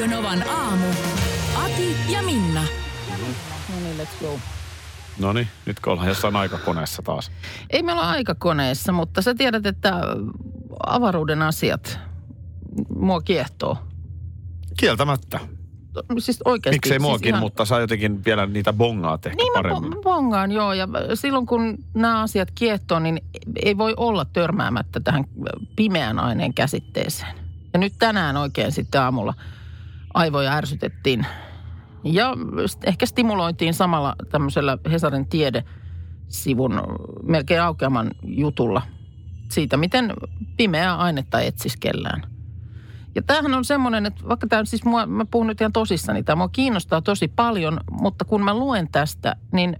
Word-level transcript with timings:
Radio 0.00 0.16
Novan 0.16 0.48
aamu. 0.48 0.86
Ati 1.64 1.96
ja 2.12 2.22
Minna. 2.22 2.60
No 2.60 3.74
niin, 3.82 3.96
let's 3.98 4.20
go. 4.26 4.38
No 5.18 5.32
niin, 5.32 5.48
nyt 5.66 5.80
kun 5.80 5.92
ollaan 5.92 6.08
jossain 6.08 6.36
aikakoneessa 6.36 7.02
taas. 7.02 7.30
Ei 7.70 7.82
me 7.82 7.92
olla 7.92 8.10
aikakoneessa, 8.10 8.92
mutta 8.92 9.22
sä 9.22 9.34
tiedät, 9.34 9.66
että 9.66 9.92
avaruuden 10.86 11.42
asiat 11.42 11.98
mua 12.98 13.20
kiehtoo. 13.20 13.78
Kieltämättä. 14.76 15.40
Siis 16.18 16.38
oikeasti. 16.44 16.76
Miksei 16.76 16.90
siis 16.92 17.02
muakin, 17.02 17.28
ihan- 17.28 17.40
mutta 17.40 17.64
sä 17.64 17.80
jotenkin 17.80 18.24
vielä 18.24 18.46
niitä 18.46 18.72
bongaat 18.72 19.26
ehkä 19.26 19.36
Niin 19.42 19.52
paremmin. 19.54 19.92
bo- 19.92 20.02
bongaan, 20.02 20.52
joo. 20.52 20.72
Ja 20.72 20.88
silloin 21.14 21.46
kun 21.46 21.78
nämä 21.94 22.22
asiat 22.22 22.48
kiehtoo, 22.54 22.98
niin 22.98 23.20
ei 23.64 23.78
voi 23.78 23.94
olla 23.96 24.24
törmäämättä 24.24 25.00
tähän 25.00 25.24
pimeän 25.76 26.18
aineen 26.18 26.54
käsitteeseen. 26.54 27.34
Ja 27.72 27.78
nyt 27.78 27.92
tänään 27.98 28.36
oikein 28.36 28.72
sitten 28.72 29.00
aamulla 29.00 29.34
aivoja 30.16 30.52
ärsytettiin. 30.52 31.26
Ja 32.04 32.34
ehkä 32.84 33.06
stimulointiin 33.06 33.74
samalla 33.74 34.16
tämmöisellä 34.30 34.78
Hesarin 34.90 35.28
tiedesivun 35.28 36.82
melkein 37.22 37.62
aukeaman 37.62 38.10
jutulla 38.22 38.82
siitä, 39.50 39.76
miten 39.76 40.12
pimeää 40.56 40.96
ainetta 40.96 41.40
etsiskellään. 41.40 42.22
Ja 43.14 43.22
tämähän 43.22 43.54
on 43.54 43.64
semmoinen, 43.64 44.06
että 44.06 44.28
vaikka 44.28 44.46
tämä 44.46 44.64
siis 44.64 44.84
mua, 44.84 45.06
mä 45.06 45.24
puhun 45.24 45.46
nyt 45.46 45.60
ihan 45.60 45.72
tosissani, 45.72 46.22
tämä 46.22 46.36
mua 46.36 46.48
kiinnostaa 46.48 47.02
tosi 47.02 47.28
paljon, 47.28 47.80
mutta 47.90 48.24
kun 48.24 48.44
mä 48.44 48.54
luen 48.54 48.88
tästä, 48.92 49.36
niin 49.52 49.76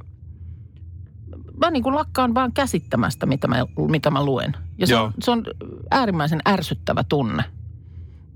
mä 1.61 1.71
niin 1.71 1.83
kuin 1.83 1.95
lakkaan 1.95 2.35
vaan 2.35 2.53
käsittämästä, 2.53 3.27
mitä 3.27 3.49
mä, 3.49 3.57
mitä 3.91 4.11
mä 4.11 4.25
luen. 4.25 4.57
Ja 4.79 4.87
se 4.87 4.93
Joo. 4.93 5.05
on, 5.05 5.13
se 5.21 5.31
on 5.31 5.45
äärimmäisen 5.91 6.41
ärsyttävä 6.49 7.05
tunne. 7.05 7.45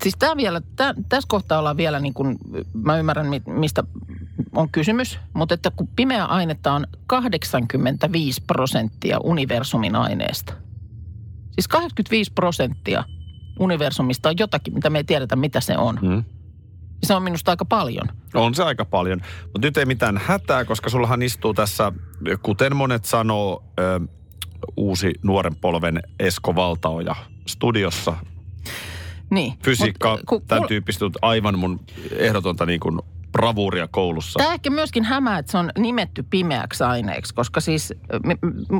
Siis 0.02 0.14
tämä 0.18 0.36
vielä, 0.36 0.62
tää, 0.76 0.94
tässä 1.08 1.26
kohtaa 1.28 1.58
ollaan 1.58 1.76
vielä 1.76 2.00
niin 2.00 2.14
kuin, 2.14 2.38
mä 2.72 2.98
ymmärrän 2.98 3.26
mi- 3.26 3.42
mistä 3.46 3.84
on 4.56 4.70
kysymys, 4.70 5.18
mutta 5.34 5.54
että 5.54 5.70
kun 5.70 5.88
pimeä 5.96 6.24
ainetta 6.24 6.72
on 6.72 6.86
85 7.06 8.42
prosenttia 8.46 9.18
universumin 9.24 9.96
aineesta. 9.96 10.52
Siis 11.50 11.68
85 11.68 12.32
prosenttia 12.32 13.04
universumista 13.58 14.28
on 14.28 14.34
jotakin, 14.38 14.74
mitä 14.74 14.90
me 14.90 14.98
ei 14.98 15.04
tiedetä, 15.04 15.36
mitä 15.36 15.60
se 15.60 15.76
on. 15.78 15.98
Mm. 16.02 16.24
Ja 17.00 17.06
se 17.06 17.14
on 17.14 17.22
minusta 17.22 17.50
aika 17.50 17.64
paljon. 17.64 18.08
On 18.34 18.54
se 18.54 18.62
aika 18.62 18.84
paljon. 18.84 19.20
Mutta 19.42 19.66
nyt 19.68 19.76
ei 19.76 19.86
mitään 19.86 20.20
hätää, 20.24 20.64
koska 20.64 20.90
sullahan 20.90 21.22
istuu 21.22 21.54
tässä, 21.54 21.92
kuten 22.42 22.76
monet 22.76 23.04
sanoo, 23.04 23.64
ö, 23.80 24.00
uusi 24.76 25.12
nuoren 25.22 25.56
polven 25.56 26.00
Esko 26.18 26.54
Valtaoja 26.54 27.16
studiossa. 27.46 28.16
Niin. 29.30 29.54
Fysiikka, 29.64 30.10
Mut 30.10 30.20
ku- 30.26 30.42
tämän 30.48 30.68
tyyppistä 30.68 31.04
on 31.04 31.12
aivan 31.22 31.58
mun 31.58 31.80
ehdotonta 32.16 32.66
niin 32.66 32.80
kuin 32.80 32.98
bravuuria 33.32 33.88
koulussa. 33.88 34.38
Tämä 34.38 34.54
ehkä 34.54 34.70
myöskin 34.70 35.04
hämää, 35.04 35.38
että 35.38 35.52
se 35.52 35.58
on 35.58 35.70
nimetty 35.78 36.24
pimeäksi 36.30 36.84
aineeksi, 36.84 37.34
koska 37.34 37.60
siis 37.60 37.94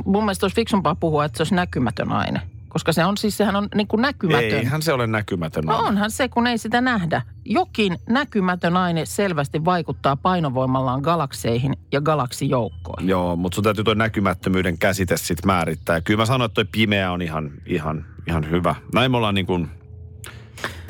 mun 0.05 0.23
mielestä 0.23 0.45
olisi 0.45 0.55
fiksumpaa 0.55 0.95
puhua, 0.95 1.25
että 1.25 1.37
se 1.37 1.41
olisi 1.41 1.55
näkymätön 1.55 2.11
aine. 2.11 2.41
Koska 2.69 2.93
se 2.93 3.05
on 3.05 3.17
siis, 3.17 3.37
sehän 3.37 3.55
on 3.55 3.69
niin 3.75 3.87
kuin 3.87 4.01
näkymätön. 4.01 4.43
Eihän 4.43 4.81
se 4.81 4.93
ole 4.93 5.07
näkymätön. 5.07 5.63
No 5.65 5.77
onhan 5.77 6.11
se, 6.11 6.27
kun 6.27 6.47
ei 6.47 6.57
sitä 6.57 6.81
nähdä. 6.81 7.21
Jokin 7.45 7.97
näkymätön 8.09 8.77
aine 8.77 9.05
selvästi 9.05 9.65
vaikuttaa 9.65 10.15
painovoimallaan 10.15 11.01
galakseihin 11.01 11.73
ja 11.91 12.01
galaksijoukkoihin. 12.01 13.09
Joo, 13.09 13.35
mutta 13.35 13.55
sun 13.55 13.63
täytyy 13.63 13.83
tuo 13.83 13.93
näkymättömyyden 13.93 14.77
käsite 14.77 15.17
sitten 15.17 15.47
määrittää. 15.47 15.95
Ja 15.97 16.01
kyllä 16.01 16.17
mä 16.21 16.25
sanoin, 16.25 16.45
että 16.49 16.55
toi 16.55 16.65
pimeä 16.71 17.11
on 17.11 17.21
ihan, 17.21 17.51
ihan, 17.65 18.05
ihan 18.27 18.49
hyvä. 18.49 18.75
Näin 18.93 19.11
me 19.11 19.17
ollaan 19.17 19.35
niin 19.35 19.45
kuin 19.45 19.69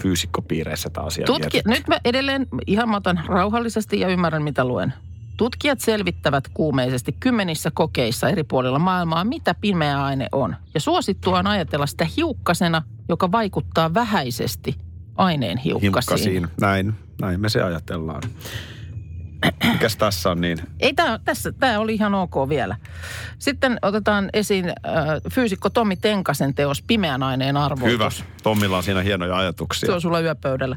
fyysikkopiireissä 0.02 0.90
tämä 0.90 1.08
asia 1.08 1.26
Tutki-. 1.26 1.62
Nyt 1.68 1.88
mä 1.88 1.98
edelleen 2.06 2.48
ihan 2.68 2.90
mä 2.90 2.98
otan 2.98 3.24
rauhallisesti 3.28 4.00
ja 4.00 4.08
ymmärrän, 4.08 4.44
mitä 4.44 4.66
luen. 4.66 4.94
Tutkijat 5.38 5.80
selvittävät 5.80 6.44
kuumeisesti 6.54 7.16
kymmenissä 7.20 7.72
kokeissa 7.74 8.30
eri 8.30 8.44
puolilla 8.44 8.80
maailmaa, 8.80 9.24
mitä 9.24 9.56
pimeä 9.62 10.04
aine 10.04 10.28
on. 10.32 10.56
Ja 10.74 10.80
suosittua 10.80 11.40
on 11.40 11.48
ajatella 11.48 11.88
sitä 11.88 12.08
hiukkasena, 12.18 12.82
joka 13.10 13.32
vaikuttaa 13.32 13.94
vähäisesti 13.94 14.76
aineen 15.16 15.58
hiukkasiin. 15.58 15.94
Hiukkasiin. 15.94 16.48
Näin, 16.62 16.94
näin 17.22 17.42
me 17.42 17.50
se 17.50 17.62
ajatellaan. 17.62 18.22
Mikäs 19.72 19.98
tässä 19.98 20.32
on 20.32 20.42
niin? 20.42 20.58
Ei 20.80 20.94
tää, 20.94 21.20
tässä, 21.26 21.52
tämä 21.52 21.80
oli 21.80 21.94
ihan 21.94 22.16
ok 22.16 22.50
vielä. 22.50 22.76
Sitten 23.40 23.78
otetaan 23.82 24.30
esiin 24.34 24.70
äh, 24.70 24.74
fyysikko 25.34 25.70
Tommi 25.70 25.96
Tenkasen 25.96 26.54
teos 26.54 26.82
Pimeän 26.82 27.24
aineen 27.24 27.58
arvoitus. 27.58 27.94
Hyvä. 27.94 28.10
Tommilla 28.44 28.78
on 28.78 28.84
siinä 28.84 29.02
hienoja 29.02 29.38
ajatuksia. 29.38 29.88
Se 29.88 29.94
on 29.94 30.02
sulla 30.02 30.20
yöpöydällä. 30.20 30.76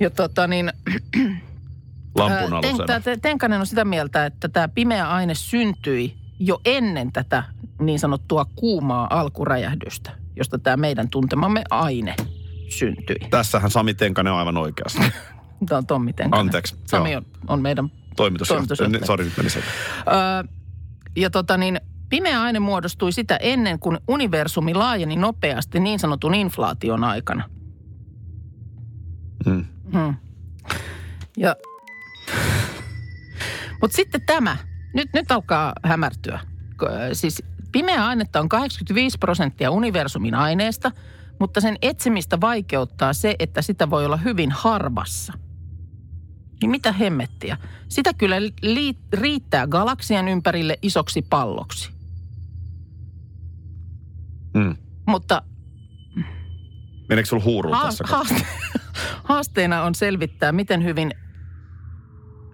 Ja 0.00 0.10
tota 0.10 0.46
niin, 0.46 0.72
Lampun 2.14 2.54
Ää, 2.90 3.00
Ten, 3.00 3.20
Tenkanen 3.20 3.60
on 3.60 3.66
sitä 3.66 3.84
mieltä, 3.84 4.26
että 4.26 4.48
tämä 4.48 4.68
pimeä 4.68 5.10
aine 5.10 5.34
syntyi 5.34 6.14
jo 6.38 6.60
ennen 6.64 7.12
tätä 7.12 7.44
niin 7.80 7.98
sanottua 7.98 8.46
kuumaa 8.56 9.06
alkuräjähdystä, 9.10 10.10
josta 10.36 10.58
tämä 10.58 10.76
meidän 10.76 11.08
tuntemamme 11.10 11.64
aine 11.70 12.14
syntyi. 12.68 13.16
Tässähän 13.30 13.70
Sami 13.70 13.94
Tenkanen 13.94 14.32
on 14.32 14.38
aivan 14.38 14.56
oikeassa. 14.56 15.02
Tämä 15.66 15.78
on 15.78 15.86
Tommi 15.86 16.12
Tenkanen. 16.12 16.46
Anteeksi, 16.46 16.76
Sami 16.86 17.16
on, 17.16 17.26
on 17.48 17.62
meidän... 17.62 17.90
Toimitusjohtaja. 18.16 18.76
Toimitusjohtaja. 18.76 19.06
Sori, 19.06 19.24
nyt 19.24 19.36
meni. 19.36 19.48
Öö, 20.08 20.54
ja 21.16 21.30
tota 21.30 21.56
niin, 21.56 21.80
pimeä 22.08 22.42
aine 22.42 22.58
muodostui 22.58 23.12
sitä 23.12 23.36
ennen, 23.36 23.78
kuin 23.78 23.98
universumi 24.08 24.74
laajeni 24.74 25.16
nopeasti 25.16 25.80
niin 25.80 25.98
sanotun 25.98 26.34
inflaation 26.34 27.04
aikana. 27.04 27.50
Hmm. 29.44 29.64
Hmm. 29.92 30.14
Ja, 31.36 31.56
mutta 33.80 33.96
sitten 33.96 34.20
tämä. 34.26 34.56
Nyt, 34.94 35.08
nyt 35.14 35.32
alkaa 35.32 35.72
hämärtyä. 35.84 36.40
Siis 37.12 37.42
pimeä 37.72 38.06
ainetta 38.06 38.40
on 38.40 38.48
85 38.48 39.18
prosenttia 39.18 39.70
universumin 39.70 40.34
aineesta, 40.34 40.92
mutta 41.40 41.60
sen 41.60 41.76
etsimistä 41.82 42.40
vaikeuttaa 42.40 43.12
se, 43.12 43.34
että 43.38 43.62
sitä 43.62 43.90
voi 43.90 44.06
olla 44.06 44.16
hyvin 44.16 44.52
harvassa. 44.52 45.32
Niin 46.62 46.70
mitä 46.70 46.92
hemmettiä? 46.92 47.56
Sitä 47.88 48.14
kyllä 48.14 48.36
li- 48.62 48.98
riittää 49.12 49.66
galaksien 49.66 50.28
ympärille 50.28 50.78
isoksi 50.82 51.22
palloksi. 51.22 51.90
Hmm. 54.58 54.76
Mutta 55.06 55.42
Meneekö 57.08 57.28
sulla 57.28 57.44
huuruun 57.44 57.76
Ha- 57.76 57.84
tässä? 57.84 58.04
haaste- 58.08 58.46
haasteena 59.24 59.82
on 59.82 59.94
selvittää, 59.94 60.52
miten 60.52 60.84
hyvin 60.84 61.10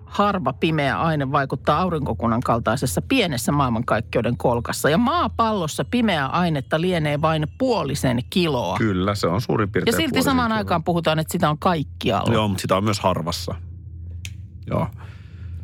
harva 0.04 0.52
pimeä 0.52 1.00
aine 1.00 1.32
vaikuttaa 1.32 1.80
aurinkokunnan 1.80 2.40
kaltaisessa 2.40 3.02
pienessä 3.02 3.52
maailmankaikkeuden 3.52 4.36
kolkassa. 4.36 4.90
Ja 4.90 4.98
maapallossa 4.98 5.84
pimeää 5.84 6.26
ainetta 6.26 6.80
lienee 6.80 7.20
vain 7.20 7.46
puolisen 7.58 8.18
kiloa. 8.30 8.76
Kyllä, 8.78 9.14
se 9.14 9.26
on 9.26 9.40
suurin 9.40 9.66
ja 9.68 9.70
piirtein 9.72 9.96
silti 9.96 10.08
puolisen 10.10 10.30
samaan 10.30 10.48
kiloa. 10.48 10.58
aikaan 10.58 10.84
puhutaan, 10.84 11.18
että 11.18 11.32
sitä 11.32 11.50
on 11.50 11.58
kaikkialla. 11.58 12.32
Joo, 12.32 12.48
mutta 12.48 12.62
sitä 12.62 12.76
on 12.76 12.84
myös 12.84 13.00
harvassa. 13.00 13.54
Joo. 14.66 14.88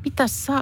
Mitä 0.05 0.29
sä... 0.29 0.53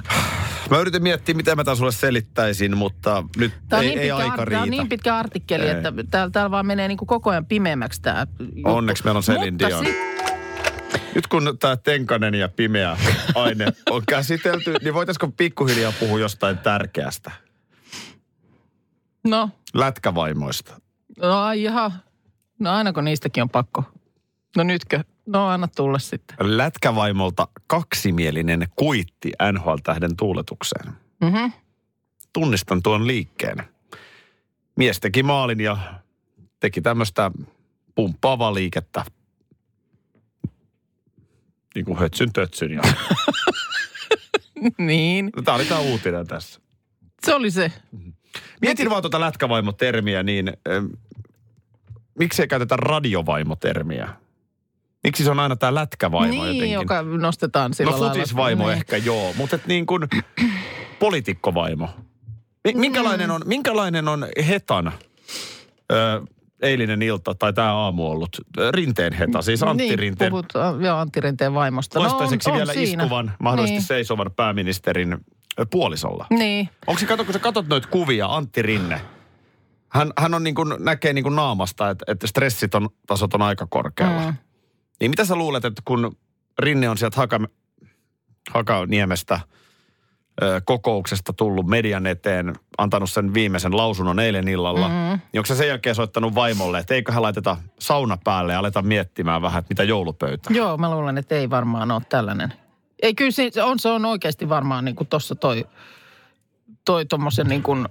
Mä 0.70 0.79
yritin 0.79 1.02
miettiä, 1.02 1.35
miten 1.35 1.56
mä 1.56 1.75
sulle 1.75 1.93
selittäisin, 1.93 2.76
mutta 2.76 3.25
nyt 3.37 3.52
Tämä 3.69 3.81
on, 3.81 3.85
ei, 3.85 3.90
niin 3.90 4.00
ei 4.02 4.11
aika 4.11 4.32
ar- 4.32 4.49
riitä. 4.49 4.50
tää 4.50 4.62
on 4.62 4.70
niin 4.70 4.88
pitkä 4.88 5.17
artikkeli, 5.17 5.64
Ei. 5.64 5.70
että 5.70 5.93
täällä, 6.11 6.31
täällä 6.31 6.50
vaan 6.50 6.67
menee 6.67 6.88
niin 6.88 6.99
kuin 6.99 7.06
koko 7.06 7.31
ajan 7.31 7.46
pimeämmäksi 7.46 8.02
tämä 8.02 8.26
Onneksi 8.64 9.05
meillä 9.05 9.19
on 9.19 9.52
Mutta 9.52 9.69
Dion. 9.69 9.87
sit- 9.87 9.96
Nyt 11.14 11.26
kun 11.26 11.56
tämä 11.61 11.76
tenkanen 11.76 12.35
ja 12.35 12.49
pimeä 12.49 12.96
aine 13.35 13.67
on 13.90 14.02
käsitelty, 14.08 14.75
niin 14.82 14.94
voitaisiko 14.94 15.29
pikkuhiljaa 15.29 15.93
puhua 16.00 16.19
jostain 16.19 16.58
tärkeästä? 16.58 17.31
No, 19.25 19.50
Lätkävaimoista. 19.75 20.81
no 21.23 21.38
ai 21.43 21.62
jaha. 21.62 21.93
No 22.58 22.70
aina 22.70 22.93
kun 22.93 23.05
niistäkin 23.05 23.43
on 23.43 23.49
pakko. 23.50 23.84
No 24.56 24.62
nytkö? 24.62 25.00
No 25.28 25.48
anna 25.48 25.69
tulla 25.69 25.98
sitten. 25.98 26.36
Lätkävaimolta 26.40 27.48
kaksimielinen 27.66 28.66
kuitti 28.76 29.32
NHL-tähden 29.52 30.16
tuuletukseen. 30.16 30.92
Mhm. 31.20 31.50
Tunnistan 32.32 32.82
tuon 32.82 33.06
liikkeen. 33.06 33.56
Mies 34.76 35.00
teki 35.00 35.22
maalin 35.22 35.60
ja 35.60 35.76
teki 36.60 36.80
tämmöistä 36.80 37.30
pumppaavaa 37.94 38.54
liikettä. 38.54 39.04
niin 41.74 41.84
kuin 41.84 41.98
hötsyn 41.98 42.32
tötsyn. 42.32 42.72
Ja... 42.72 42.82
niin, 44.78 45.31
Tämä 45.44 45.54
oli 45.54 45.64
tämä 45.64 45.81
uutinen 45.81 46.26
tässä. 46.26 46.60
se 47.26 47.34
oli 47.34 47.50
se. 47.50 47.72
Mietin 48.62 48.90
vaan 48.90 49.02
tuota 49.02 49.20
lätkävaimotermiä, 49.20 50.22
niin 50.22 50.48
ähm, 50.48 50.86
miksi 52.19 52.42
ei 52.42 52.48
käytetä 52.48 52.76
radiovaimotermiä? 52.76 54.08
Miksi 55.08 55.25
se 55.25 55.31
on 55.31 55.40
aina 55.40 55.56
tämä 55.56 55.75
lätkävaimo 55.75 56.31
niin, 56.31 56.43
jotenkin? 56.46 56.72
joka 56.72 57.02
nostetaan 57.02 57.75
sillä 57.75 57.90
no 57.90 58.00
lailla. 58.00 58.14
futisvaimo 58.14 58.66
Niin. 58.66 58.76
ehkä 58.76 58.96
joo, 58.96 59.32
mutta 59.37 59.56
et 59.56 59.66
niin 59.66 59.87
kuin 59.87 60.02
poliitikkovaimo. 60.99 61.88
Mi- 62.64 62.75
Minkälainen 62.75 63.31
on, 63.31 63.43
minkälainen 63.44 64.08
on 64.08 64.26
Hetan 64.49 64.93
ö, 65.93 66.22
eilinen 66.62 67.02
ilta 67.02 67.34
tai 67.34 67.52
tämä 67.52 67.75
aamu 67.75 68.10
ollut? 68.10 68.37
Rinteen 68.70 69.12
Heta, 69.12 69.43
siis 69.43 69.62
Antti 69.62 69.84
niin, 69.84 69.99
Rinteen. 69.99 70.31
Puhutaan, 70.31 70.84
joo, 70.84 70.99
Antti 70.99 71.20
Rinteen 71.20 71.55
vaimosta. 71.55 71.99
Toistaiseksi 71.99 72.49
no, 72.49 72.52
on, 72.52 72.58
vielä 72.58 72.70
on 72.70 72.75
siinä. 72.75 73.02
istuvan, 73.02 73.32
mahdollisesti 73.40 73.78
niin. 73.78 73.87
seisovan 73.87 74.31
pääministerin 74.37 75.16
puolisolla. 75.70 76.26
Niin, 76.31 76.69
Onko 76.87 76.99
se, 76.99 77.06
kato, 77.06 77.25
kun 77.25 77.32
sä 77.32 77.38
katsot 77.38 77.69
noita 77.69 77.88
kuvia, 77.88 78.26
Antti 78.26 78.62
Rinne, 78.62 79.00
hän, 79.88 80.12
hän 80.19 80.34
on 80.34 80.44
niin 80.44 80.55
kuin, 80.55 80.75
näkee 80.78 81.12
niin 81.12 81.22
kuin 81.22 81.37
naamasta, 81.37 81.90
että, 81.90 82.05
että 82.08 82.26
stressit 82.26 82.75
on, 82.75 82.88
on 83.34 83.43
aika 83.43 83.66
korkealla. 83.70 84.31
Mm. 84.31 84.37
Niin 85.00 85.10
mitä 85.10 85.24
sä 85.24 85.36
luulet, 85.36 85.64
että 85.64 85.82
kun 85.84 86.16
Rinne 86.58 86.88
on 86.88 86.98
sieltä 86.98 87.16
Haka, 87.16 87.40
Hakaniemestä 88.50 89.40
ö, 90.42 90.60
kokouksesta 90.64 91.32
tullut 91.32 91.66
median 91.66 92.06
eteen, 92.06 92.54
antanut 92.78 93.10
sen 93.10 93.34
viimeisen 93.34 93.76
lausunnon 93.76 94.20
eilen 94.20 94.48
illalla, 94.48 94.88
mm-hmm. 94.88 95.20
niin 95.32 95.40
onko 95.40 95.46
se 95.46 95.54
sen 95.54 95.68
jälkeen 95.68 95.94
soittanut 95.94 96.34
vaimolle, 96.34 96.78
että 96.78 96.94
eiköhän 96.94 97.22
laiteta 97.22 97.56
sauna 97.78 98.18
päälle 98.24 98.52
ja 98.52 98.58
aleta 98.58 98.82
miettimään 98.82 99.42
vähän, 99.42 99.58
että 99.58 99.70
mitä 99.70 99.84
joulupöytä? 99.84 100.50
joo, 100.54 100.76
mä 100.76 100.90
luulen, 100.90 101.18
että 101.18 101.34
ei 101.34 101.50
varmaan 101.50 101.90
ole 101.90 102.02
tällainen. 102.08 102.52
Ei, 103.02 103.14
kyllä 103.14 103.30
se 103.30 103.62
on, 103.62 103.78
se 103.78 103.88
on 103.88 104.04
oikeasti 104.04 104.48
varmaan 104.48 104.84
niin 104.84 104.96
kuin 104.96 105.08
tuossa 105.08 105.34
toi, 105.34 105.66
toi 106.84 107.06
tuommoisen 107.06 107.46
niin 107.46 107.62
kuin 107.62 107.88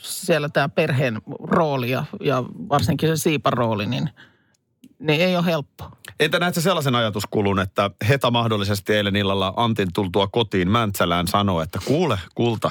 siellä 0.00 0.48
tämä 0.48 0.68
perheen 0.68 1.22
rooli 1.42 1.90
ja, 1.90 2.04
ja 2.20 2.44
varsinkin 2.68 3.08
se 3.08 3.16
siipan 3.16 3.52
rooli, 3.52 3.86
niin, 3.86 4.10
niin 4.98 5.20
ei 5.20 5.36
ole 5.36 5.44
helppo. 5.44 5.90
Entä 6.20 6.38
näet 6.38 6.54
sellaisen 6.54 6.94
ajatuskulun, 6.94 7.60
että 7.60 7.90
Heta 8.08 8.30
mahdollisesti 8.30 8.94
eilen 8.94 9.16
illalla 9.16 9.54
Antin 9.56 9.92
tultua 9.92 10.26
kotiin 10.26 10.70
Mäntsälään 10.70 11.26
sanoi, 11.28 11.62
että 11.62 11.78
kuule 11.84 12.18
kulta, 12.34 12.70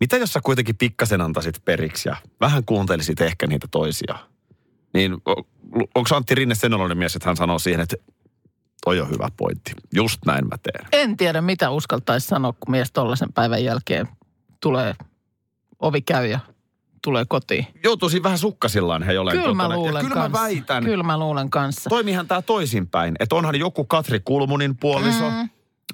mitä 0.00 0.16
jos 0.16 0.32
sä 0.32 0.40
kuitenkin 0.40 0.76
pikkasen 0.76 1.20
antaisit 1.20 1.64
periksi 1.64 2.08
ja 2.08 2.16
vähän 2.40 2.64
kuuntelisit 2.64 3.20
ehkä 3.20 3.46
niitä 3.46 3.68
toisia? 3.70 4.18
Niin 4.94 5.12
onko 5.94 6.16
Antti 6.16 6.34
Rinne 6.34 6.54
sen 6.54 6.74
oloinen 6.74 6.98
mies, 6.98 7.16
että 7.16 7.28
hän 7.28 7.36
sanoo 7.36 7.58
siihen, 7.58 7.80
että 7.80 7.96
toi 8.84 9.00
on 9.00 9.10
hyvä 9.10 9.28
pointti. 9.36 9.72
Just 9.94 10.18
näin 10.26 10.48
mä 10.48 10.56
teen. 10.62 10.88
En 10.92 11.16
tiedä, 11.16 11.40
mitä 11.40 11.70
uskaltaisi 11.70 12.26
sanoa, 12.26 12.52
kun 12.52 12.70
mies 12.70 12.92
tollaisen 12.92 13.32
päivän 13.32 13.64
jälkeen 13.64 14.08
tulee, 14.60 14.94
ovi 15.80 16.02
käy 16.02 16.26
ja 16.26 16.40
tulee 17.04 17.24
kotiin. 17.28 17.66
Joutuisin 17.84 18.22
vähän 18.22 18.38
sukkasillaan 18.38 19.02
he 19.02 19.12
jollain 19.12 19.38
Kyllä 19.38 19.54
mä 19.54 19.62
kotona. 19.62 19.76
luulen 19.80 20.04
kyllä 20.04 20.14
kanssa. 20.14 20.38
mä 20.38 20.44
väitän, 20.44 20.84
Kyllä 20.84 21.04
mä 21.04 21.18
luulen 21.18 21.50
kanssa. 21.50 21.90
toimihan 21.90 22.26
tämä 22.28 22.42
toisinpäin. 22.42 23.14
Että 23.20 23.34
onhan 23.34 23.58
joku 23.58 23.84
Katri 23.84 24.20
Kulmunin 24.24 24.76
puoliso, 24.76 25.30
Mm. 25.30 25.48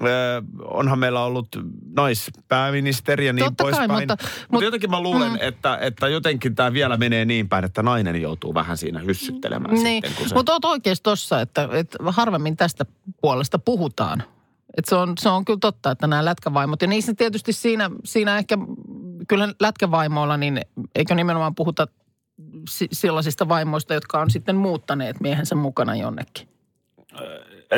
Öö, 0.07 0.41
onhan 0.63 0.99
meillä 0.99 1.23
ollut 1.23 1.47
naispääministeri 1.95 3.25
ja 3.25 3.33
niin 3.33 3.45
Totta 3.45 3.63
kai, 3.63 3.71
poispäin. 3.71 3.91
mutta- 3.99 4.17
mutta 4.23 4.45
mut- 4.51 4.63
jotenkin 4.63 4.89
mä 4.89 5.01
luulen, 5.01 5.31
mm. 5.31 5.37
että, 5.41 5.77
että 5.81 6.07
jotenkin 6.07 6.55
tämä 6.55 6.73
vielä 6.73 6.97
menee 6.97 7.25
niin 7.25 7.49
päin, 7.49 7.65
että 7.65 7.83
nainen 7.83 8.21
joutuu 8.21 8.53
vähän 8.53 8.77
siinä 8.77 8.99
hyssyttelemään 8.99 9.73
Niin, 9.75 9.87
sitten. 10.03 10.11
Kun 10.17 10.29
se... 10.29 10.35
mutta 10.35 10.51
oot 10.53 10.65
oikeassa 10.65 11.03
tossa, 11.03 11.41
että, 11.41 11.69
että 11.73 11.97
harvemmin 12.07 12.57
tästä 12.57 12.85
puolesta 13.21 13.59
puhutaan. 13.59 14.23
Et 14.77 14.85
se, 14.85 14.95
on, 14.95 15.13
se 15.19 15.29
on 15.29 15.45
kyllä 15.45 15.59
totta, 15.61 15.91
että 15.91 16.07
nämä 16.07 16.25
lätkävaimot, 16.25 16.81
ja 16.81 16.87
niissä 16.87 17.13
tietysti 17.13 17.53
siinä, 17.53 17.89
siinä 18.05 18.37
ehkä, 18.37 18.57
kyllä 19.27 19.53
lätkävaimoilla, 19.59 20.37
niin 20.37 20.61
eikö 20.95 21.15
nimenomaan 21.15 21.55
puhuta 21.55 21.87
si- 22.69 22.87
sellaisista 22.91 23.49
vaimoista, 23.49 23.93
jotka 23.93 24.21
on 24.21 24.31
sitten 24.31 24.55
muuttaneet 24.55 25.19
miehensä 25.19 25.55
mukana 25.55 25.95
jonnekin. 25.95 26.47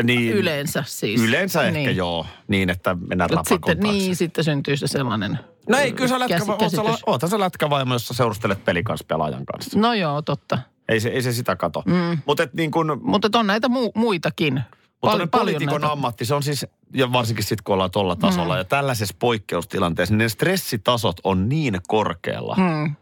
niin, 0.04 0.34
Yleensä 0.34 0.84
siis. 0.88 1.22
Yleensä 1.22 1.62
ehkä 1.62 1.74
niin. 1.80 1.96
joo, 1.98 2.26
niin 2.48 2.70
että 2.70 2.96
mennään 3.08 3.30
Mut 3.32 3.36
rapakon 3.38 3.58
sitten, 3.58 3.80
taakse. 3.80 3.98
niin, 3.98 4.16
sitten 4.16 4.44
syntyy 4.44 4.78
se 4.78 4.88
sellainen 4.88 5.40
No 5.70 5.78
ei, 5.78 5.92
kyllä 5.94 6.08
sä 6.10 6.20
lätkä, 6.20 6.38
käs- 6.38 6.50
oot 6.50 6.60
sä, 6.72 6.78
käsitys. 6.78 7.04
oothan 7.06 7.30
sä 7.30 7.40
lätkävaimo, 7.40 7.96
jossa 7.96 8.14
seurustelet 8.14 8.66
pelikansspelaajan 8.66 9.46
kanssa. 9.46 9.80
No 9.80 9.94
joo, 9.94 10.22
totta. 10.22 10.60
Ei 10.90 11.00
se, 11.00 11.10
ei 11.10 11.22
se 11.22 11.34
sitä 11.34 11.56
kato. 11.56 11.84
Mm. 11.86 12.18
Mutta 12.26 12.48
niin 12.54 12.72
kun, 12.72 13.02
Mutta 13.04 13.40
on 13.40 13.48
näitä 13.48 13.68
mu- 13.68 13.92
muitakin. 13.96 14.62
Mutta 15.04 15.18
Pal- 15.18 15.40
poliitikon 15.40 15.82
näitä. 15.82 15.92
ammatti, 15.92 16.26
se 16.26 16.36
on 16.36 16.44
siis, 16.44 16.66
ja 16.94 17.12
varsinkin 17.14 17.44
sitten 17.44 17.64
kun 17.64 17.74
ollaan 17.74 17.92
tuolla 17.92 18.16
tasolla, 18.16 18.54
mm. 18.54 18.58
ja 18.58 18.64
tällaisessa 18.64 19.16
poikkeustilanteessa, 19.20 20.14
niin 20.14 20.18
ne 20.18 20.30
stressitasot 20.30 21.18
on 21.24 21.50
niin 21.50 21.78
korkealla. 21.88 22.56
Mm, 22.60 22.96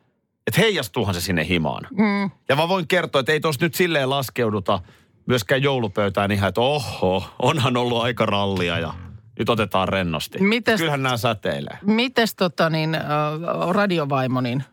että 0.48 0.62
heijastuuhan 0.62 1.14
se 1.14 1.22
sinne 1.22 1.48
himaan. 1.48 1.88
mm. 1.92 2.32
Ja 2.50 2.56
mä 2.56 2.68
voin 2.70 2.88
kertoa, 2.88 3.20
että 3.20 3.32
ei 3.32 3.40
tuossa 3.40 3.66
nyt 3.66 3.76
silleen 3.76 4.10
laskeuduta 4.10 4.80
myöskään 5.26 5.64
joulupöytään 5.64 6.32
ihan, 6.32 6.50
että 6.50 6.62
oho, 6.62 7.24
onhan 7.40 7.78
ollut 7.78 8.02
aika 8.04 8.26
rallia 8.26 8.80
ja 8.80 8.94
nyt 9.40 9.50
otetaan 9.50 9.88
rennosti. 9.88 10.40
Mites- 10.40 10.78
Kyllähän 10.78 11.04
nämä 11.04 11.18
säteilee. 11.18 11.78
Mites 11.86 12.36
tota 12.36 12.70
niin, 12.70 12.96
äh, 12.96 13.02
radiovaimo, 13.70 14.42
niin 14.42 14.64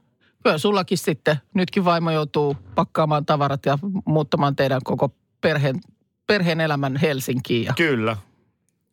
kyllä 0.42 0.58
sullakin 0.58 0.98
sitten, 0.98 1.36
nytkin 1.54 1.84
vaimo 1.84 2.10
joutuu 2.10 2.56
pakkaamaan 2.74 3.26
tavarat 3.26 3.66
ja 3.66 3.78
muuttamaan 4.04 4.56
teidän 4.56 4.80
koko 4.84 5.14
perheen, 5.40 5.80
perheen 6.28 6.60
elämän 6.60 6.96
Helsinkiin. 6.96 7.64
Ja 7.66 7.72
Kyllä. 7.76 8.16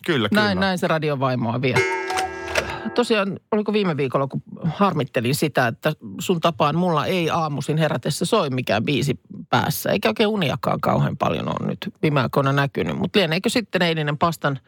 Kyllä, 0.05 0.29
kyllä. 0.29 0.43
näin, 0.43 0.59
näin 0.59 0.77
se 0.77 0.87
radiovaimoa 0.87 1.61
vie. 1.61 1.75
Tosiaan, 2.95 3.39
oliko 3.51 3.73
viime 3.73 3.97
viikolla, 3.97 4.27
kun 4.27 4.43
harmittelin 4.63 5.35
sitä, 5.35 5.67
että 5.67 5.93
sun 6.19 6.41
tapaan 6.41 6.75
mulla 6.77 7.05
ei 7.05 7.29
aamuisin 7.29 7.77
herätessä 7.77 8.25
soi 8.25 8.49
mikään 8.49 8.83
biisi 8.83 9.19
päässä. 9.49 9.91
Eikä 9.91 10.09
oikein 10.09 10.27
uniakaan 10.29 10.81
kauhean 10.81 11.17
paljon 11.17 11.47
ole 11.49 11.67
nyt 11.67 11.89
viime 12.01 12.21
aikoina 12.21 12.53
näkynyt. 12.53 12.97
Mutta 12.97 13.19
lieneekö 13.19 13.49
sitten 13.49 13.81
eilinen 13.81 14.17
pastan 14.17 14.59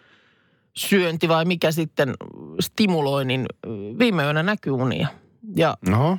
syönti 0.78 1.28
vai 1.28 1.46
mikä 1.46 1.72
sitten 1.72 2.14
stimuloi, 2.60 3.26
niin 3.26 3.46
viime 4.00 4.24
yönä 4.24 4.44
näkyy 4.44 4.74
unia. 4.74 5.08
Ja 5.56 5.78
No, 5.90 6.18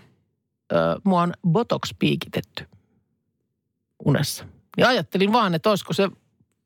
ö, 0.72 0.76
mua 1.04 1.22
on 1.22 1.32
botox 1.48 1.94
piikitetty 1.98 2.66
unessa. 4.04 4.44
Ja 4.76 4.88
ajattelin 4.88 5.32
vaan, 5.32 5.54
että 5.54 5.70
olisiko 5.70 5.92
se, 5.92 6.08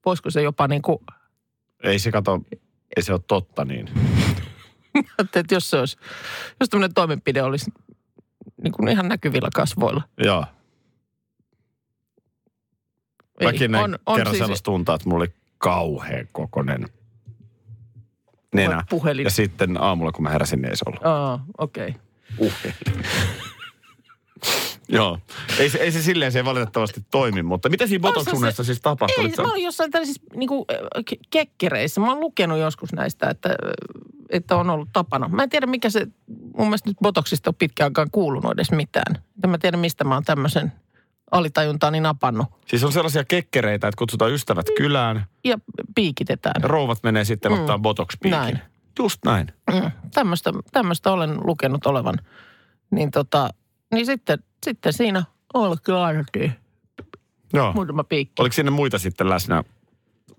voisiko 0.07 0.31
se 0.31 0.43
jopa 0.43 0.69
niin 0.69 0.83
kuin, 0.83 0.99
ei 1.83 1.99
se 1.99 2.13
kato, 2.13 2.41
ei 2.97 3.03
se 3.03 3.13
ole 3.13 3.21
totta 3.27 3.65
niin. 3.65 3.89
että 5.35 5.55
jos 5.55 5.71
se 5.71 5.79
olisi, 5.79 5.97
jos 6.61 6.69
tämmöinen 6.69 6.95
toimenpide 6.95 7.43
olisi 7.43 7.73
niin 8.63 8.73
kuin 8.73 8.89
ihan 8.89 9.09
näkyvillä 9.09 9.49
kasvoilla. 9.55 10.03
Joo. 10.19 10.45
Ei, 13.41 13.47
Mäkin 13.47 13.75
on, 13.75 13.99
on 14.07 14.17
kerran 14.17 14.35
siis, 14.35 14.43
sellaista 14.43 14.65
tuntaa, 14.65 14.95
että 14.95 15.09
mulla 15.09 15.23
oli 15.23 15.33
kauhean 15.59 16.29
kokonen 16.33 16.89
nenä. 18.55 18.85
puhelin. 18.91 19.25
Ja 19.25 19.31
sitten 19.31 19.83
aamulla, 19.83 20.13
kun 20.13 20.23
mä 20.23 20.31
heräsin, 20.31 20.63
niin 20.63 20.71
ei 20.71 20.77
se 20.77 20.85
ollut. 20.87 21.07
Aa, 21.07 21.45
okei. 21.59 21.89
Okay. 21.89 22.01
Puhelin. 22.37 23.03
Joo. 24.93 25.19
Ei 25.59 25.69
se, 25.71 25.79
ei 25.79 25.93
se 25.93 26.03
silleen 26.03 26.33
se 26.33 26.45
valitettavasti 26.45 27.05
toimi, 27.11 27.43
mutta 27.43 27.69
mitä 27.69 27.87
siinä 27.87 28.03
botoksunessa 28.03 28.63
se- 28.63 28.67
siis 28.67 28.81
tapahtui? 28.81 29.25
Ei, 29.25 29.33
mä 29.37 29.53
olin 29.53 29.65
jossain 29.65 29.91
tällaisissa 29.91 30.23
niin 30.37 30.49
kuin, 30.49 30.65
kekkereissä. 31.31 32.01
Mä 32.01 32.09
oon 32.09 32.21
lukenut 32.21 32.59
joskus 32.59 32.93
näistä, 32.93 33.31
että, 33.31 33.49
että 34.31 34.57
on 34.57 34.71
ollut 34.71 34.89
tapana. 34.93 35.29
Mä 35.29 35.43
en 35.43 35.51
tiedä, 35.51 35.67
mikä 35.67 35.91
se, 35.91 36.07
mun 36.57 36.67
mielestä 36.67 36.91
nyt 36.91 36.97
botoksista 37.03 37.51
on 37.51 37.55
pitkään 37.55 37.87
aikaan 37.87 38.11
kuulunut 38.13 38.53
edes 38.53 38.71
mitään. 38.71 39.23
En 39.45 39.51
mä 39.51 39.59
tiedä, 39.59 39.77
mistä 39.77 40.05
mä 40.05 40.15
oon 40.15 40.25
tämmöisen 40.25 40.73
alitajuntaani 41.31 42.01
napannut. 42.01 42.47
Siis 42.67 42.85
on 42.85 42.93
sellaisia 42.93 43.25
kekkereitä, 43.25 43.89
että 43.89 43.99
kutsutaan 43.99 44.33
ystävät 44.33 44.67
kylään, 44.77 45.27
Ja 45.45 45.59
piikitetään. 45.95 46.63
ja 46.63 46.69
rouvat 46.69 46.99
menee 47.03 47.25
sitten 47.25 47.53
Mm. 47.53 47.59
ottaa 47.61 47.79
botox-piikin. 47.79 48.31
Näin. 48.39 48.59
Just 48.99 49.19
näin. 49.25 49.47
Mm, 49.73 49.91
tämmöistä 50.73 51.13
olen 51.13 51.39
lukenut 51.47 51.87
olevan. 51.87 52.15
Niin, 52.91 53.11
tota, 53.11 53.51
niin 53.95 54.07
sitten, 54.07 54.39
sitten 54.65 54.93
siinä 54.93 55.25
kyllä 55.83 56.05
annettiin 56.05 56.53
Joo. 57.53 57.73
muutama 57.73 58.05
piikki. 58.05 58.43
Oliko 58.43 58.53
sinne 58.53 58.71
muita 58.71 58.99
sitten 58.99 59.31
läsnä 59.31 59.65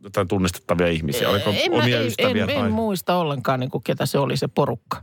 jotain 0.03 0.27
tunnistettavia 0.27 0.87
ihmisiä? 0.87 1.29
Oliko 1.29 1.49
en, 1.49 1.71
mä- 1.71 1.77
omia 1.77 1.99
en, 1.99 2.07
ystäviä? 2.07 2.43
en, 2.43 2.49
tai... 2.49 2.57
en 2.65 2.71
muista 2.71 3.15
ollenkaan, 3.15 3.59
niin 3.59 3.71
kuin 3.71 3.83
ketä 3.83 4.05
se 4.05 4.17
oli 4.17 4.37
se 4.37 4.47
porukka. 4.47 5.01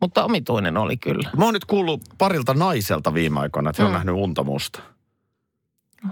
Mutta 0.00 0.24
omituinen 0.24 0.76
oli 0.76 0.96
kyllä. 0.96 1.30
Mä 1.36 1.44
oon 1.44 1.54
nyt 1.54 1.64
kuullut 1.64 2.02
parilta 2.18 2.54
naiselta 2.54 3.14
viime 3.14 3.40
aikoina, 3.40 3.70
että 3.70 3.82
he 3.82 3.86
on 3.86 3.90
Mm. 3.92 3.94
nähnyt 3.94 4.14
unta 4.14 4.44
musta. 4.44 4.82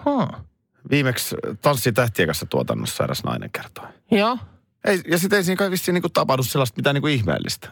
Aha. 0.07 0.41
Viimeksi 0.91 1.37
Tanssi 1.63 1.93
tähtien 1.93 2.29
kanssa 2.29 2.47
tuotannossa 2.47 3.05
eräs 3.05 3.25
nainen 3.25 3.51
kertoi. 3.51 3.85
Joo, 4.11 4.39
Ei, 4.85 5.01
ja 5.11 5.19
sitten 5.19 5.37
ei 5.37 5.45
siinä 5.45 5.57
kai 5.57 5.71
vissiin 5.71 5.93
niinku 5.95 6.09
tapahdu 6.09 6.43
sellaista 6.43 6.77
mitään 6.77 6.95
niinku 6.95 7.07
ihmeellistä. 7.07 7.69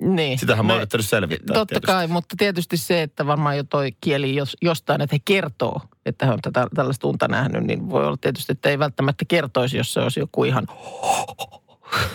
Niin. 0.00 0.38
Sitähän 0.38 0.66
mä 0.66 0.72
oon 0.72 0.80
yrittänyt 0.80 1.06
selvittää 1.06 1.54
Totta 1.54 1.66
tietysti. 1.66 1.86
kai, 1.86 2.06
mutta 2.06 2.34
tietysti 2.38 2.76
se, 2.76 3.02
että 3.02 3.26
varmaan 3.26 3.56
jo 3.56 3.64
toi 3.64 3.92
kieli 4.00 4.34
jos, 4.34 4.56
jostain, 4.62 5.00
että 5.00 5.16
he 5.16 5.20
kertoo, 5.24 5.80
että 6.06 6.26
hän 6.26 6.34
on 6.34 6.40
tätä, 6.42 6.66
tällaista 6.74 7.08
unta 7.08 7.28
nähnyt, 7.28 7.64
niin 7.64 7.90
voi 7.90 8.06
olla 8.06 8.16
tietysti, 8.20 8.52
että 8.52 8.68
ei 8.68 8.78
välttämättä 8.78 9.24
kertoisi, 9.28 9.76
jos 9.76 9.92
se 9.94 10.00
olisi 10.00 10.20
joku 10.20 10.44
ihan, 10.44 10.66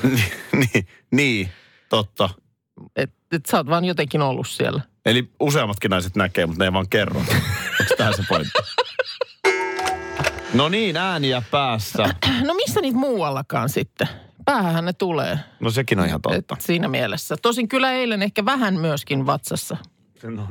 niin, 0.53 0.87
niin, 1.11 1.49
totta. 1.89 2.29
että 2.95 3.15
et 3.31 3.45
sä 3.45 3.57
oot 3.57 3.67
vaan 3.67 3.85
jotenkin 3.85 4.21
ollut 4.21 4.47
siellä. 4.47 4.81
Eli 5.05 5.31
useammatkin 5.39 5.91
naiset 5.91 6.15
näkee, 6.15 6.45
mutta 6.45 6.59
ne 6.63 6.67
ei 6.67 6.73
vaan 6.73 6.89
kerro. 6.89 7.19
Onko 7.19 7.95
tämä 7.97 8.11
se 8.15 8.23
pointti? 8.29 8.59
No 10.53 10.69
niin, 10.69 10.97
ääniä 10.97 11.41
päässä. 11.51 12.15
No 12.45 12.53
missä 12.53 12.81
niitä 12.81 12.97
muuallakaan 12.97 13.69
sitten? 13.69 14.07
Päähän 14.49 14.85
ne 14.85 14.93
tulee. 14.93 15.39
No 15.59 15.71
sekin 15.71 15.99
on 15.99 16.05
ihan 16.05 16.19
Et 16.31 16.47
totta. 16.47 16.55
siinä 16.65 16.87
mielessä. 16.87 17.35
Tosin 17.41 17.67
kyllä 17.67 17.91
eilen 17.91 18.21
ehkä 18.21 18.45
vähän 18.45 18.73
myöskin 18.79 19.25
vatsassa 19.25 19.77
No, 20.23 20.47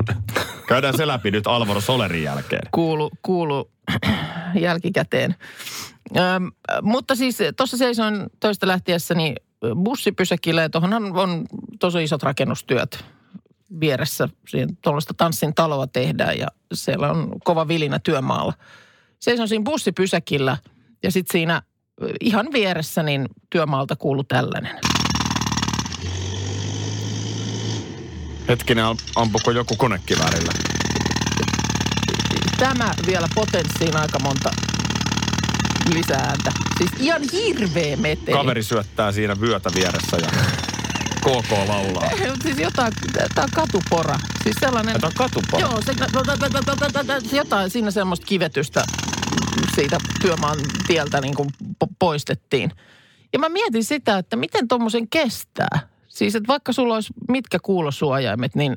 Käydään 0.69 0.97
se 0.97 1.07
läpi 1.07 1.31
nyt 1.31 1.47
Alvaro 1.47 1.81
Solerin 1.81 2.23
jälkeen. 2.23 2.69
kuulu, 2.73 3.11
kuulu 3.23 3.71
jälkikäteen. 4.61 5.35
Öm, 6.17 6.50
mutta 6.83 7.14
siis 7.14 7.38
tuossa 7.57 7.76
seisoin 7.76 8.26
töistä 8.40 8.67
lähtiessäni 8.67 9.35
bussipysäkillä 9.85 10.62
ja 10.62 10.71
tuohonhan 10.71 11.17
on 11.17 11.45
tosi 11.81 12.02
isot 12.02 12.23
rakennustyöt 12.23 13.05
vieressä. 13.81 14.28
Siinä 14.49 14.73
tuollaista 14.83 15.14
tanssin 15.14 15.55
taloa 15.55 15.87
tehdään 15.87 16.38
ja 16.38 16.47
siellä 16.75 17.11
on 17.11 17.33
kova 17.45 17.69
vilinä 17.69 17.99
työmaalla. 17.99 18.52
Seison 19.21 19.49
siinä 19.49 19.64
bussipysäkillä 19.64 20.57
ja 21.02 21.12
sitten 21.12 21.33
siinä 21.33 21.57
ö, 21.57 21.77
ihan 22.21 22.47
vieressä 22.52 23.02
niin 23.02 23.28
työmaalta 23.50 23.97
kuulu 23.97 24.25
tällainen. 24.25 24.78
Hetkinen, 28.49 28.85
ampuko 29.17 29.50
joku 29.50 29.76
konekiväärillä? 29.76 30.52
Tämä 32.59 32.95
vielä 33.07 33.28
potenssiin 33.35 33.97
aika 33.97 34.19
monta 34.19 34.50
lisääntä. 35.95 36.52
Siis 36.78 36.90
ihan 36.99 37.23
hirveä 37.33 37.97
meteli. 37.97 38.37
Kaveri 38.37 38.62
syöttää 38.62 39.12
siinä 39.12 39.40
vyötä 39.40 39.71
vieressä 39.75 40.17
ja 40.17 40.28
KK 41.21 41.69
laulaa. 41.69 42.11
Siis 42.43 42.59
jotain, 42.59 42.93
tämä 43.35 43.45
on 43.45 43.50
katupora. 43.55 44.19
Siis 44.43 44.57
sellainen... 44.61 45.00
Tämä 45.00 45.07
on 45.07 45.12
katupora. 45.14 45.61
Joo, 45.61 45.81
se 47.31 47.37
jotain 47.37 47.71
siinä 47.71 47.90
semmoista 47.90 48.26
kivetystä 48.26 48.85
siitä 49.75 49.99
työmaan 50.23 50.57
tieltä 50.87 51.21
niin 51.21 51.35
kuin 51.35 51.49
po- 51.85 51.95
poistettiin. 51.99 52.71
Ja 53.33 53.38
mä 53.38 53.49
mietin 53.49 53.85
sitä, 53.85 54.18
että 54.18 54.37
miten 54.37 54.68
tuommoisen 54.68 55.09
kestää. 55.09 55.88
Siis, 56.09 56.35
että 56.35 56.49
vaikka 56.49 56.73
sulla 56.73 56.95
olisi 56.95 57.12
mitkä 57.28 57.59
kuulosuojaimet, 57.62 58.54
niin 58.54 58.73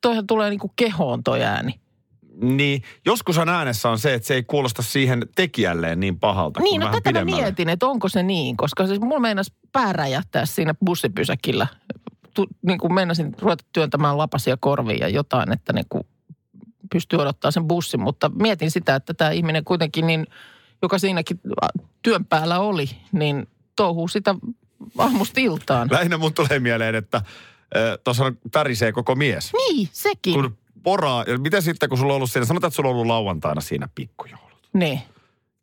toihan 0.00 0.26
tulee 0.26 0.50
niin 0.50 0.60
kuin 0.60 0.72
kehoon 0.76 1.24
toi 1.24 1.42
ääni. 1.44 1.80
Niin, 2.42 2.82
joskushan 3.06 3.48
äänessä 3.48 3.90
on 3.90 3.98
se, 3.98 4.14
että 4.14 4.28
se 4.28 4.34
ei 4.34 4.42
kuulosta 4.42 4.82
siihen 4.82 5.22
tekijälleen 5.34 6.00
niin 6.00 6.20
pahalta 6.20 6.60
Niin, 6.60 6.80
no 6.80 6.86
tätä 6.86 6.96
mä 6.96 7.00
pidemmälle. 7.04 7.42
mietin, 7.42 7.68
että 7.68 7.86
onko 7.86 8.08
se 8.08 8.22
niin, 8.22 8.56
koska 8.56 8.86
siis 8.86 9.00
mulla 9.00 9.20
meinas 9.20 9.52
pää 9.72 9.92
räjähtää 9.92 10.46
siinä 10.46 10.74
bussipysäkillä. 10.86 11.66
Tu, 12.34 12.46
niin 12.62 12.78
kuin 12.78 12.94
meinasin 12.94 13.34
ruveta 13.38 13.64
työntämään 13.72 14.18
lapasia 14.18 14.56
korviin 14.60 14.98
ja 15.00 15.08
jotain, 15.08 15.52
että 15.52 15.72
niin 15.72 15.86
kuin 15.88 16.04
pystyy 16.92 17.18
odottaa 17.18 17.50
sen 17.50 17.64
bussin. 17.64 18.00
Mutta 18.00 18.28
mietin 18.28 18.70
sitä, 18.70 18.94
että 18.94 19.14
tämä 19.14 19.30
ihminen 19.30 19.64
kuitenkin, 19.64 20.06
niin, 20.06 20.26
joka 20.82 20.98
siinäkin 20.98 21.40
työn 22.02 22.24
päällä 22.24 22.58
oli, 22.58 22.90
niin 23.12 23.48
touhuu 23.76 24.08
sitä 24.08 24.34
aamusta 24.98 25.40
iltaan. 25.40 25.88
Lähinnä 25.90 26.18
mun 26.18 26.34
tulee 26.34 26.58
mieleen, 26.58 26.94
että 26.94 27.22
tuossa 28.04 28.32
tärisee 28.50 28.92
koko 28.92 29.14
mies. 29.14 29.52
Niin, 29.52 29.88
sekin. 29.92 30.34
Kun 30.34 30.58
poraa, 30.82 31.24
ja 31.26 31.38
mitä 31.38 31.60
sitten 31.60 31.88
kun 31.88 31.98
sulla 31.98 32.12
on 32.12 32.16
ollut 32.16 32.30
siinä, 32.30 32.44
sanotaan, 32.46 32.68
että 32.68 32.76
sulla 32.76 32.88
on 32.88 32.94
ollut 32.94 33.06
lauantaina 33.06 33.60
siinä 33.60 33.88
pikkujoulut. 33.94 34.68
Niin. 34.72 35.00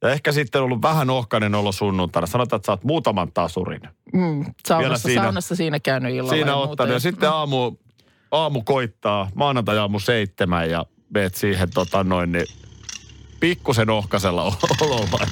Ja 0.02 0.10
ehkä 0.10 0.32
sitten 0.32 0.62
ollut 0.62 0.82
vähän 0.82 1.10
ohkainen 1.10 1.56
olo 1.56 1.72
sunnuntaina. 1.72 2.28
Sanotaan, 2.28 2.58
että 2.58 2.66
sä 2.66 2.72
oot 2.72 2.84
muutaman 2.84 3.32
tasurin. 3.32 3.82
Mm, 4.14 4.46
saunassa, 4.68 5.08
siinä- 5.08 5.24
saunassa 5.24 5.56
siinä 5.56 5.80
käynyt 5.80 6.12
illalla. 6.12 6.34
Siinä 6.34 6.52
ja 6.52 6.56
ottanut. 6.56 6.94
Ja 6.94 7.00
sitten 7.00 7.30
aamu, 7.30 7.76
aamu 8.32 8.62
koittaa, 8.62 9.30
maanantai 9.36 9.78
aamu 9.78 10.00
seitsemän 10.00 10.70
ja 10.70 10.86
meet 11.10 11.36
siihen 11.36 11.70
tota 11.70 12.04
noin, 12.04 12.32
niin 12.32 12.46
pikkusen 13.40 13.90
ohkasella 13.90 14.44
ololla. 14.82 15.28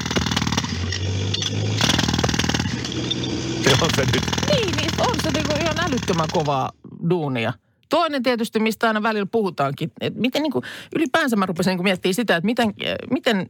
On 3.82 3.90
se 3.96 4.06
nyt. 4.06 4.24
Niin, 4.52 4.76
niin 4.78 4.90
on 5.00 5.16
se 5.24 5.32
niinku 5.32 5.54
ihan 5.62 5.80
älyttömän 5.80 6.28
kovaa 6.32 6.72
duunia. 7.10 7.54
Toinen 7.90 8.24
tietysti, 8.24 8.60
mistä 8.60 8.88
aina 8.88 9.04
välillä 9.04 9.26
puhutaankin, 9.32 9.92
että 10.02 10.20
miten 10.20 10.42
niinku, 10.42 10.62
ylipäänsä 10.96 11.36
mä 11.36 11.46
rupesin 11.46 11.72
niinku 11.72 11.84
miettimään 11.84 12.14
sitä, 12.14 12.36
että 12.36 12.46
miten, 12.46 12.74
miten 13.12 13.50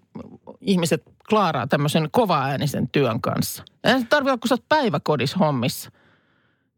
ihmiset 0.61 1.03
klaaraa 1.29 1.67
tämmöisen 1.67 2.09
kova-äänisen 2.11 2.89
työn 2.89 3.21
kanssa. 3.21 3.63
Eihän 3.83 4.01
se 4.01 4.07
tarvitse 4.07 4.37
kun 4.37 4.47
sä 4.49 4.55
oot 4.55 4.69
päiväkodissa 4.69 5.37
hommissa. 5.37 5.91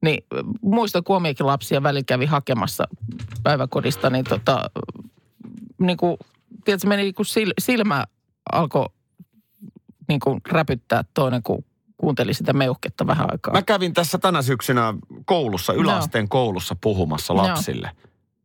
Niin 0.01 0.23
muistan, 0.61 1.03
kun 1.03 1.23
lapsia 1.39 1.83
välillä 1.83 2.03
kävi 2.07 2.25
hakemassa 2.25 2.87
päiväkodista, 3.43 4.09
niin 4.09 4.25
tota, 4.25 4.69
niin 5.79 5.97
kuin, 5.97 6.17
tiedätkö, 6.65 6.87
meni 6.87 7.13
kun 7.13 7.25
sil, 7.33 7.51
silmä 7.59 8.05
alkoi 8.51 8.85
niin 10.07 10.19
kuin 10.19 10.41
räpyttää 10.49 11.03
toinen, 11.13 11.43
kun 11.43 11.65
kuunteli 11.97 12.33
sitä 12.33 12.53
meuhketta 12.53 13.07
vähän 13.07 13.27
aikaa. 13.31 13.53
Mä 13.53 13.61
kävin 13.61 13.93
tässä 13.93 14.17
tänä 14.17 14.41
syksynä 14.41 14.93
koulussa, 15.25 15.73
yläasteen 15.73 16.29
koulussa 16.29 16.75
puhumassa 16.81 17.35
lapsille. 17.35 17.91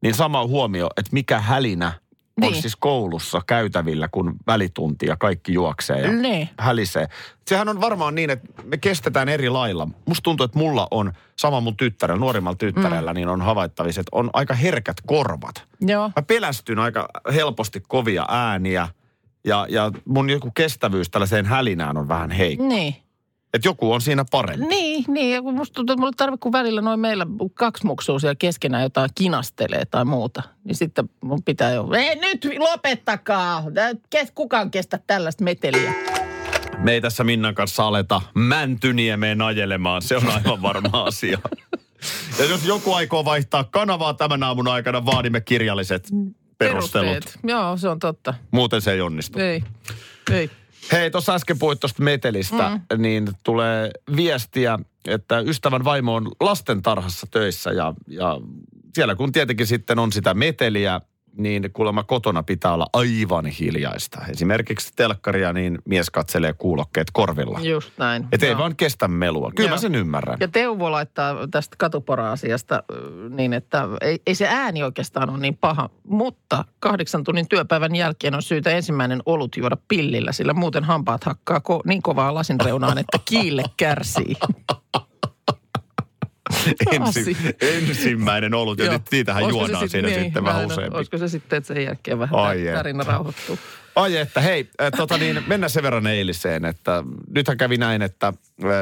Niin 0.02 0.14
sama 0.14 0.46
huomio, 0.46 0.88
että 0.96 1.10
mikä 1.12 1.40
hälinä 1.40 1.92
on 2.42 2.50
Niin. 2.52 2.62
siis 2.62 2.76
koulussa 2.76 3.40
käytävillä, 3.46 4.08
kun 4.08 4.34
välitunti 4.46 5.06
ja 5.06 5.16
kaikki 5.16 5.52
juoksee 5.52 6.00
ja 6.00 6.12
Niin. 6.12 6.48
hälisee. 6.58 7.06
Sehän 7.48 7.68
on 7.68 7.80
varmaan 7.80 8.14
niin, 8.14 8.30
että 8.30 8.62
me 8.62 8.76
kestetään 8.76 9.28
eri 9.28 9.48
lailla. 9.48 9.88
Musta 10.06 10.22
tuntuu, 10.22 10.44
että 10.44 10.58
mulla 10.58 10.88
on, 10.90 11.12
sama 11.36 11.60
mun 11.60 11.76
tyttärellä, 11.76 12.20
nuorimmalla 12.20 12.56
tyttärellä, 12.56 13.12
mm. 13.12 13.14
niin 13.14 13.28
on 13.28 13.42
havaittavissa, 13.42 14.00
että 14.00 14.16
on 14.16 14.30
aika 14.32 14.54
herkät 14.54 14.96
korvat. 15.06 15.64
Joo. 15.80 16.10
Mä 16.16 16.22
pelästyn 16.22 16.78
aika 16.78 17.08
helposti 17.34 17.82
kovia 17.88 18.26
ääniä 18.28 18.88
ja, 19.44 19.66
ja 19.70 19.90
mun 20.04 20.30
joku 20.30 20.50
kestävyys 20.50 21.10
tällaiseen 21.10 21.46
hälinään 21.46 21.96
on 21.96 22.08
vähän 22.08 22.30
heikko. 22.30 22.68
Niin. 22.68 22.94
Että 23.54 23.68
joku 23.68 23.92
on 23.92 24.00
siinä 24.00 24.24
parempi. 24.30 24.66
Niin, 24.66 25.04
niin. 25.08 25.44
Musta 25.54 25.74
tuntuu, 25.74 25.92
että 25.92 26.00
mulla 26.00 26.12
tarvitse, 26.16 26.42
kun 26.42 26.52
välillä 26.52 26.80
noin 26.80 27.00
meillä 27.00 27.26
kaksi 27.54 27.86
muksua 27.86 28.18
siellä 28.18 28.34
keskenään 28.34 28.82
jotain 28.82 29.10
kinastelee 29.14 29.84
tai 29.84 30.04
muuta. 30.04 30.42
Niin 30.64 30.76
sitten 30.76 31.10
mun 31.20 31.42
pitää 31.42 31.72
jo, 31.72 31.88
ei 31.96 32.16
nyt 32.16 32.48
lopettakaa. 32.58 33.64
Kukaan 34.34 34.70
kestä 34.70 34.98
tällaista 35.06 35.44
meteliä. 35.44 35.94
Me 36.78 36.92
ei 36.92 37.00
tässä 37.00 37.24
Minnan 37.24 37.54
kanssa 37.54 37.86
aleta 37.86 38.22
Mäntyniemeen 38.34 39.42
ajelemaan, 39.42 40.02
se 40.02 40.16
on 40.16 40.30
aivan 40.30 40.62
varma 40.62 41.02
asia. 41.08 41.38
Ja 42.38 42.44
jos 42.44 42.64
joku 42.64 42.92
aikoo 42.92 43.24
vaihtaa 43.24 43.64
kanavaa 43.64 44.14
tämän 44.14 44.42
aamun 44.42 44.68
aikana, 44.68 45.06
vaadimme 45.06 45.40
kirjalliset 45.40 46.08
perustelut. 46.58 47.10
Perusteet. 47.10 47.38
Joo, 47.44 47.76
se 47.76 47.88
on 47.88 47.98
totta. 47.98 48.34
Muuten 48.50 48.80
se 48.80 48.92
ei 48.92 49.00
onnistu. 49.00 49.38
Ei. 49.38 49.64
Ei. 50.32 50.50
Hei, 50.92 51.10
tuossa 51.10 51.34
äsken 51.34 51.58
puhuit 51.58 51.80
tuosta 51.80 52.02
metelistä, 52.02 52.68
mm. 52.68 53.02
niin 53.02 53.28
tulee 53.44 53.90
viestiä, 54.16 54.78
että 55.06 55.40
ystävän 55.40 55.84
vaimo 55.84 56.14
on 56.14 56.30
lastentarhassa 56.40 57.26
töissä 57.30 57.70
ja, 57.70 57.94
ja 58.06 58.40
siellä 58.94 59.14
kun 59.14 59.32
tietenkin 59.32 59.66
sitten 59.66 59.98
on 59.98 60.12
sitä 60.12 60.34
meteliä, 60.34 61.00
niin 61.36 61.70
kuulemma 61.72 62.02
kotona 62.02 62.42
pitää 62.42 62.72
olla 62.72 62.86
aivan 62.92 63.46
hiljaista. 63.46 64.20
Esimerkiksi 64.28 64.92
telkkaria, 64.96 65.52
niin 65.52 65.78
mies 65.84 66.10
katselee 66.10 66.52
kuulokkeet 66.52 67.06
korvilla. 67.12 67.60
Just 67.60 67.92
näin. 67.98 68.28
Että 68.32 68.46
ei 68.46 68.58
vaan 68.58 68.76
kestä 68.76 69.08
melua. 69.08 69.52
Kyllä 69.56 69.68
Joo. 69.68 69.76
mä 69.76 69.80
sen 69.80 69.94
ymmärrän. 69.94 70.36
Ja 70.40 70.48
Teuvo 70.48 70.90
laittaa 70.92 71.48
tästä 71.50 71.76
katupora-asiasta 71.78 72.82
niin, 73.30 73.52
että 73.52 73.88
ei, 74.00 74.22
ei 74.26 74.34
se 74.34 74.48
ääni 74.48 74.82
oikeastaan 74.82 75.30
ole 75.30 75.38
niin 75.38 75.56
paha, 75.56 75.90
mutta 76.04 76.64
kahdeksan 76.80 77.24
tunnin 77.24 77.48
työpäivän 77.48 77.94
jälkeen 77.94 78.34
on 78.34 78.42
syytä 78.42 78.70
ensimmäinen 78.70 79.22
olut 79.26 79.56
juoda 79.56 79.76
pillillä, 79.88 80.32
sillä 80.32 80.52
muuten 80.52 80.84
hampaat 80.84 81.24
hakkaa 81.24 81.58
ko- 81.58 81.82
niin 81.84 82.02
kovaa 82.02 82.34
lasinreunaan, 82.34 82.98
että 82.98 83.18
kiille 83.24 83.62
kärsii. 83.76 84.34
Ensi, 86.92 87.36
ensimmäinen 87.60 88.54
ollut, 88.54 88.78
ja 88.78 88.92
nyt 88.92 89.02
niitähän 89.12 89.42
Olisiko 89.44 89.60
juodaan 89.64 89.82
sit- 89.84 89.90
siinä 89.90 90.08
niin, 90.08 90.20
sitten 90.22 90.44
vähän 90.44 90.66
useampi. 90.66 90.96
Olisiko 90.96 91.18
se 91.18 91.28
sitten, 91.28 91.56
että 91.56 91.68
sen 91.74 91.84
jälkeen 91.84 92.18
vähän 92.18 92.34
Ai 92.34 92.58
tarina 92.74 93.04
rauhoittuu? 93.04 93.58
Ai 93.96 94.16
että, 94.16 94.40
hei, 94.40 94.70
äh, 94.82 94.90
tota 94.96 95.18
niin, 95.18 95.42
mennään 95.46 95.70
sen 95.70 95.82
verran 95.82 96.06
eiliseen, 96.06 96.64
että 96.64 97.04
nythän 97.34 97.56
kävi 97.56 97.76
näin, 97.76 98.02
että 98.02 98.26
äh, 98.26 98.34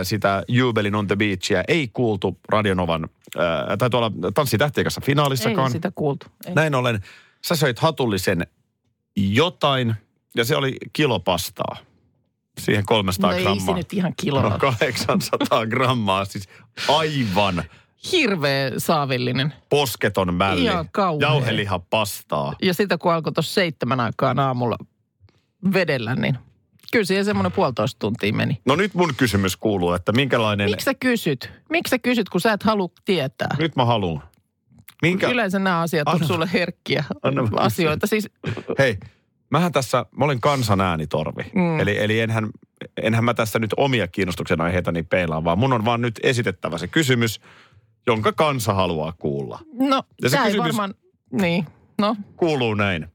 sitä 0.03 0.43
Jubelin 0.49 0.95
on 0.95 1.07
the 1.07 1.17
Beachia 1.17 1.65
ei 1.69 1.89
kuultu 1.89 2.39
Radionovan, 2.49 3.09
äh, 3.39 3.79
tai 3.79 3.91
tuolla 3.91 4.13
Tanssitähtien 4.35 4.85
kanssa 4.85 5.01
Ei 5.03 5.07
finaalissakaan. 5.07 5.71
sitä 5.71 5.93
kuultu. 5.95 6.27
Ei. 6.47 6.55
Näin 6.55 6.75
ollen, 6.75 7.01
sä 7.47 7.57
söit 7.57 7.79
hatullisen 7.79 8.47
jotain, 9.17 9.95
ja 10.35 10.45
se 10.45 10.57
oli 10.57 10.77
kilopastaa. 10.93 11.77
Siihen 12.61 12.87
300 12.87 13.31
no 13.31 13.37
ei 13.37 13.43
grammaa. 13.43 13.67
se 13.67 13.73
nyt 13.73 13.93
ihan 13.93 14.13
kiloa. 14.17 14.43
No 14.43 14.59
800 14.59 15.67
grammaa, 15.67 16.25
siis 16.25 16.49
aivan 16.89 17.63
hirveä 18.13 18.71
saavillinen. 18.79 19.53
Posketon 19.69 20.35
mälli. 20.35 20.65
Ihan 20.65 20.89
kauhea. 20.93 21.29
Jauheliha 21.29 21.79
pastaa. 21.79 22.55
Ja 22.63 22.75
sitä 22.75 22.99
kun 22.99 23.13
alkoi 23.13 23.33
tuossa 23.33 23.55
seitsemän 23.55 24.01
aikaan 24.01 24.39
aamulla 24.39 24.77
vedellä, 25.75 26.15
niin 26.15 26.39
kyllä 26.93 27.05
siihen 27.05 27.25
semmoinen 27.25 27.53
puolitoista 27.53 27.99
tuntia 27.99 28.33
meni. 28.33 28.61
No 28.67 28.77
nyt 28.77 28.95
mun 28.95 29.15
kysymys 29.17 29.57
kuuluu, 29.57 29.93
että 29.93 30.13
minkälainen... 30.13 30.71
Miksi 30.71 30.85
sä 30.85 30.95
kysyt? 30.95 31.51
Miksi 31.71 31.91
sä 31.91 31.99
kysyt, 31.99 32.29
kun 32.29 32.41
sä 32.41 32.53
et 32.53 32.63
halua 32.63 32.89
tietää? 33.05 33.57
Nyt 33.59 33.77
mä 33.77 33.85
haluan. 33.85 34.23
Minkä... 35.03 35.29
Yleensä 35.29 35.59
nämä 35.59 35.81
asiat 35.81 36.09
on 36.09 36.15
Anna- 36.15 36.27
sulle 36.27 36.51
herkkiä 36.53 37.05
Anna 37.23 37.43
asioita. 37.57 38.07
Siis 38.07 38.29
Hei, 38.79 38.99
mähän 39.51 39.73
tässä, 39.73 40.07
mä 40.17 40.25
olen 40.25 40.41
kansan 40.41 40.81
äänitorvi. 40.81 41.43
Mm. 41.55 41.81
Eli, 41.81 41.99
eli 41.99 42.21
enhän, 42.21 42.51
enhän 43.03 43.25
mä 43.25 43.35
tässä 43.35 43.59
nyt 43.59 43.71
omia 43.77 44.09
kiinnostuksen 44.09 44.61
aiheitani 44.61 45.03
peilaan, 45.03 45.45
vaan 45.45 45.59
mun 45.59 45.73
on 45.73 45.85
vaan 45.85 46.01
nyt 46.01 46.21
esitettävä 46.23 46.79
se 46.79 46.89
kysymys, 46.89 47.41
jonka 48.07 48.33
kansa 48.33 48.75
haluaa 48.75 49.13
kuulla. 49.19 49.59
No, 49.73 50.03
Ja 50.23 50.31
se 50.31 50.37
kysymys- 50.37 50.59
varmaan... 50.59 50.95
Niin, 51.33 51.67
no. 51.99 52.17
Kuuluu 52.37 52.75
näin. 52.75 53.07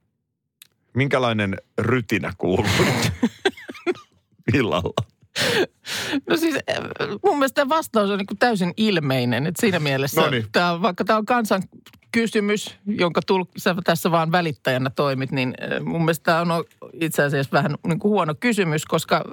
Minkälainen 0.94 1.58
rytinä 1.78 2.34
kuuluu 2.38 2.66
illalla? 4.54 5.04
No 6.30 6.38
siis 6.38 6.56
äh, 6.56 6.78
mun 7.26 7.38
mielestä 7.38 7.56
tämä 7.56 7.70
vastaus 7.70 8.10
on 8.10 8.18
niin 8.18 8.38
täysin 8.40 8.74
ilmeinen. 8.78 9.48
Että 9.48 9.62
siinä 9.62 9.80
mielessä, 9.80 10.22
Noniin. 10.22 10.46
on- 10.74 10.82
vaikka 10.82 11.06
tämä 11.06 11.20
on 11.20 11.26
kansan 11.26 11.64
kysymys, 12.16 12.76
jonka 12.88 13.22
tul, 13.28 13.44
sä 13.58 13.76
tässä 13.84 14.12
vaan 14.12 14.32
välittäjänä 14.32 14.90
toimit, 14.90 15.32
niin 15.32 15.54
äh, 15.62 15.82
mun 15.82 16.02
mielestä 16.02 16.24
tämä 16.24 16.56
on 16.56 16.64
itse 16.94 17.24
asiassa 17.24 17.52
vähän 17.52 17.76
niin 17.88 18.00
kuin 18.00 18.10
huono 18.10 18.36
kysymys, 18.40 18.86
koska 18.86 19.24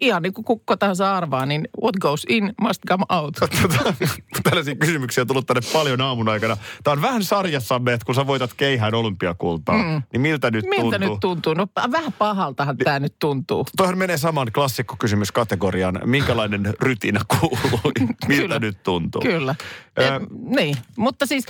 ihan 0.00 0.22
niin 0.22 0.32
kuin 0.32 0.44
kukko 0.44 0.76
tahansa 0.76 1.16
arvaa, 1.16 1.46
niin 1.46 1.68
what 1.82 1.96
goes 2.00 2.26
in 2.28 2.54
must 2.60 2.80
come 2.88 3.04
out. 3.08 3.34
Tota, 3.62 3.94
Tällaisia 4.42 4.74
kysymyksiä 4.74 5.22
on 5.22 5.26
tullut 5.26 5.46
tänne 5.46 5.62
paljon 5.72 6.00
aamun 6.00 6.28
aikana. 6.28 6.56
Tämä 6.84 6.92
on 6.92 7.02
vähän 7.02 7.24
sarjassamme, 7.24 7.92
että 7.92 8.04
kun 8.04 8.14
sä 8.14 8.26
voitat 8.26 8.54
keihään 8.56 8.94
olympiakultaa, 8.94 9.78
mm. 9.78 10.02
niin 10.12 10.20
miltä 10.20 10.50
nyt 10.50 10.64
Miltä 10.64 10.98
tuntuu? 10.98 11.10
nyt 11.10 11.20
tuntuu? 11.20 11.54
No 11.54 11.66
vähän 11.92 12.12
pahaltahan 12.12 12.76
tämä 12.76 13.00
nyt 13.00 13.14
tuntuu. 13.18 13.66
Toihan 13.76 13.98
menee 13.98 14.16
saman 14.18 14.52
klassikkokysymyskategorian. 14.52 16.00
Minkälainen 16.04 16.74
rytinä 16.80 17.20
kuuluu? 17.40 17.80
Miltä 18.28 18.42
Kyllä. 18.42 18.58
nyt 18.58 18.82
tuntuu? 18.82 19.22
Kyllä. 19.22 19.54
Eh, 19.96 20.10
niin, 20.30 20.76
mutta 20.96 21.26
siis 21.26 21.46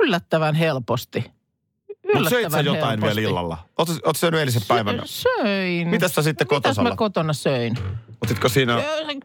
yllättävän 0.00 0.54
helposti. 0.54 1.39
Mutta 2.14 2.30
söit 2.30 2.52
sä 2.52 2.60
jotain 2.60 2.90
helposti. 2.90 3.16
vielä 3.16 3.28
illalla? 3.30 3.58
Oletko 3.78 3.94
oot 4.04 4.16
syönyt 4.16 4.40
eilisen 4.40 4.62
päivänä? 4.68 5.02
Söin. 5.04 5.88
Mitäs 5.88 6.14
sä 6.14 6.22
sitten 6.22 6.44
Mitäs 6.46 6.56
kotosalla? 6.56 6.90
mä 6.90 6.96
kotona 6.96 7.32
söin? 7.32 7.74
Otitko 8.24 8.48
siinä 8.48 8.72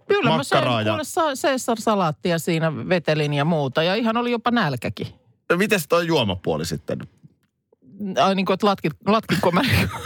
Kyllä 0.08 0.30
mä 0.30 0.44
söin 0.44 0.60
makkaraa 0.62 0.82
ja... 0.82 0.92
kuule 0.92 1.04
sa- 1.04 1.22
Caesar-salaattia 1.42 2.40
siinä 2.40 2.76
vetelin 2.90 3.34
ja 3.34 3.46
muuta. 3.46 3.84
Ja 3.84 3.96
ihan 3.96 4.18
oli 4.18 4.32
jopa 4.32 4.52
nälkäkin. 4.52 5.08
Mites 5.56 5.88
toi 5.88 6.08
juomapuoli 6.08 6.66
sitten? 6.66 7.00
Ai 8.24 8.36
niin 8.36 8.46
kuin, 8.46 8.54
että 8.54 8.68
latkin, 8.68 8.92
latkinko 9.08 9.52
mä 9.52 9.62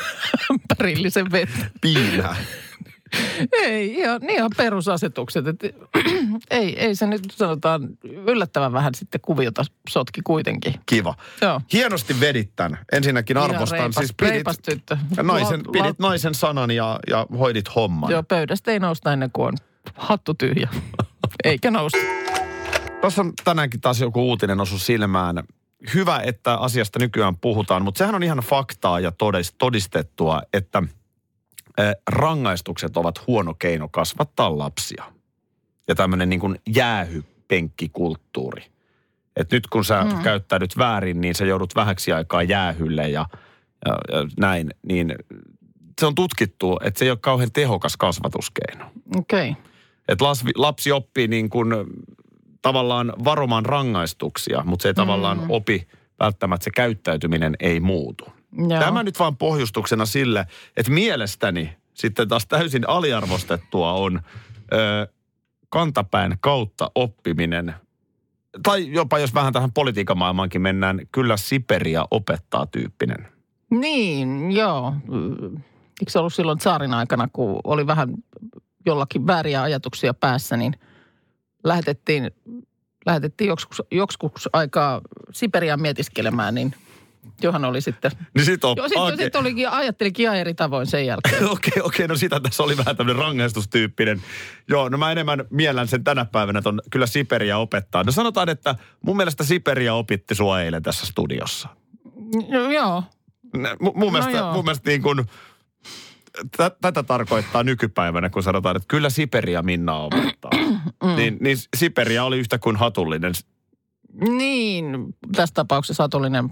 ämpärillisen 0.51 1.31
vettä. 1.31 1.65
Piinää. 1.81 2.35
Ei, 3.51 3.95
ihan, 3.95 4.29
ihan 4.29 4.51
perusasetukset. 4.57 5.47
Et, 5.47 5.63
ei, 6.51 6.79
ei 6.79 6.95
se 6.95 7.07
nyt 7.07 7.21
sanotaan 7.31 7.89
yllättävän 8.03 8.73
vähän 8.73 8.95
sitten 8.95 9.21
kuviota 9.21 9.63
sotki 9.89 10.21
kuitenkin. 10.23 10.73
Kiva. 10.85 11.15
Joo. 11.41 11.61
Hienosti 11.73 12.19
vedit 12.19 12.55
tän. 12.55 12.77
Ensinnäkin 12.91 13.37
Ihan 13.37 13.51
arvostan. 13.51 13.79
reipas, 13.79 13.95
siis 13.95 14.13
pidit, 14.19 14.33
reipas 14.33 14.59
tyttö. 14.59 14.97
naisen, 15.23 15.59
La- 15.65 15.71
pidit 15.71 15.99
naisen 15.99 16.35
sanan 16.35 16.71
ja, 16.71 16.99
ja 17.09 17.25
hoidit 17.39 17.75
homman. 17.75 18.11
Joo, 18.11 18.23
pöydästä 18.23 18.71
ei 18.71 18.79
nousta 18.79 19.13
ennen 19.13 19.29
kuin 19.33 19.47
on 19.47 19.53
hattu 19.95 20.33
tyhjä. 20.33 20.69
Eikä 21.43 21.71
nousta. 21.71 21.97
Tuossa 23.01 23.21
on 23.21 23.33
tänäänkin 23.43 23.81
taas 23.81 24.01
joku 24.01 24.29
uutinen 24.29 24.59
osu 24.61 24.79
silmään. 24.79 25.43
Hyvä, 25.93 26.21
että 26.25 26.55
asiasta 26.55 26.99
nykyään 26.99 27.37
puhutaan, 27.37 27.83
mutta 27.83 27.97
sehän 27.97 28.15
on 28.15 28.23
ihan 28.23 28.37
faktaa 28.37 28.99
ja 28.99 29.11
todistettua, 29.57 30.41
että 30.53 30.83
rangaistukset 32.09 32.97
ovat 32.97 33.27
huono 33.27 33.53
keino 33.53 33.87
kasvattaa 33.87 34.57
lapsia. 34.57 35.03
Ja 35.87 35.95
tämmöinen 35.95 36.29
niin 36.29 36.39
kuin 36.39 36.59
jäähypenkkikulttuuri. 36.75 38.65
Et 39.35 39.51
nyt 39.51 39.67
kun 39.67 39.85
sä 39.85 40.03
mm. 40.03 40.23
käyttäydyt 40.23 40.77
väärin, 40.77 41.21
niin 41.21 41.35
sä 41.35 41.45
joudut 41.45 41.75
vähäksi 41.75 42.11
aikaa 42.11 42.43
jäähylle 42.43 43.09
ja, 43.09 43.25
ja, 43.85 43.97
ja 44.11 44.27
näin. 44.39 44.69
Niin 44.87 45.15
se 45.99 46.05
on 46.05 46.15
tutkittu, 46.15 46.79
että 46.83 46.99
se 46.99 47.05
ei 47.05 47.11
ole 47.11 47.17
kauhean 47.21 47.51
tehokas 47.51 47.97
kasvatuskeino. 47.97 48.85
Okei. 49.17 49.49
Okay. 49.49 49.63
Että 50.07 50.25
lapsi, 50.25 50.45
lapsi 50.55 50.91
oppii 50.91 51.27
niin 51.27 51.49
kuin 51.49 51.73
tavallaan 52.61 53.13
varomaan 53.23 53.65
rangaistuksia, 53.65 54.63
mutta 54.65 54.83
se 54.83 54.89
ei 54.89 54.93
tavallaan 54.93 55.37
Mm. 55.37 55.45
opi 55.49 55.87
välttämättä 56.19 56.63
se 56.63 56.71
käyttäytyminen 56.75 57.55
ei 57.59 57.79
muutu. 57.79 58.25
Joo. 58.57 58.79
Tämä 58.79 59.03
nyt 59.03 59.19
vaan 59.19 59.37
pohjustuksena 59.37 60.05
sille, 60.05 60.45
että 60.77 60.91
mielestäni 60.91 61.77
sitten 61.93 62.27
taas 62.27 62.47
täysin 62.47 62.89
aliarvostettua 62.89 63.93
on 63.93 64.21
ö, 64.73 65.07
kantapään 65.69 66.37
kautta 66.39 66.91
oppiminen. 66.95 67.75
Tai 68.63 68.93
jopa 68.93 69.19
jos 69.19 69.33
vähän 69.33 69.53
tähän 69.53 69.71
politiikan 69.71 70.17
maailmaankin 70.17 70.61
mennään, 70.61 71.01
kyllä 71.11 71.37
Siperia 71.37 72.05
opettaa 72.11 72.65
tyyppinen. 72.65 73.27
Niin, 73.69 74.51
joo. 74.51 74.93
Eikö 76.01 76.11
se 76.11 76.19
ollut 76.19 76.33
silloin 76.33 76.59
saarin 76.59 76.93
aikana, 76.93 77.27
kun 77.33 77.59
oli 77.63 77.87
vähän 77.87 78.13
jollakin 78.85 79.27
vääriä 79.27 79.61
ajatuksia 79.61 80.13
päässä, 80.13 80.57
niin 80.57 80.73
lähetettiin, 81.63 82.31
lähetettiin 83.05 83.47
joskus, 83.47 83.81
joskus 83.91 84.49
aikaa 84.53 85.01
Siperiaan 85.31 85.81
mietiskelemään, 85.81 86.55
niin 86.55 86.75
Johan 87.41 87.65
oli 87.65 87.81
sitten... 87.81 88.11
Niin 88.35 88.45
sit 88.45 88.63
on, 88.63 88.77
Joo, 88.77 88.87
sitten 88.87 89.17
sit 89.17 89.35
olikin, 89.35 89.69
ajattelikin 89.69 90.23
ihan 90.23 90.37
eri 90.37 90.53
tavoin 90.53 90.87
sen 90.87 91.05
jälkeen. 91.05 91.49
Okei, 91.49 91.81
okei, 91.83 92.07
no 92.07 92.15
sitä 92.15 92.39
tässä 92.39 92.63
oli 92.63 92.77
vähän 92.77 92.97
tämmöinen 92.97 93.23
rangaistustyyppinen. 93.23 94.21
Joo, 94.67 94.89
no 94.89 94.97
mä 94.97 95.11
enemmän 95.11 95.45
mielän 95.49 95.87
sen 95.87 96.03
tänä 96.03 96.25
päivänä, 96.25 96.59
että 96.59 96.69
on 96.69 96.81
kyllä 96.91 97.07
Siperia 97.07 97.57
opettaa. 97.57 98.03
No 98.03 98.11
sanotaan, 98.11 98.49
että 98.49 98.75
mun 99.05 99.17
mielestä 99.17 99.43
Siperia 99.43 99.93
opitti 99.93 100.35
sua 100.35 100.61
eilen 100.61 100.83
tässä 100.83 101.05
studiossa. 101.05 101.69
No, 102.49 102.71
joo, 102.71 103.03
Mu- 103.57 103.93
mun, 103.95 104.11
mielestä, 104.11 104.37
joo. 104.37 104.53
mun 104.53 104.65
mielestä 104.65 104.89
niin 104.89 105.01
kuin, 105.01 105.25
tä- 106.57 106.71
tätä 106.81 107.03
tarkoittaa 107.03 107.63
nykypäivänä, 107.63 108.29
kun 108.29 108.43
sanotaan, 108.43 108.75
että 108.75 108.87
kyllä 108.87 109.09
Siperia 109.09 109.61
Minna 109.63 109.97
opettaa. 109.97 110.51
Mm. 111.03 111.15
niin, 111.15 111.37
niin 111.41 111.57
Siperia 111.77 112.23
oli 112.23 112.39
yhtä 112.39 112.59
kuin 112.59 112.75
hatullinen 112.75 113.33
niin, 114.21 114.85
tässä 115.35 115.53
tapauksessa 115.53 116.03
satullinen 116.03 116.49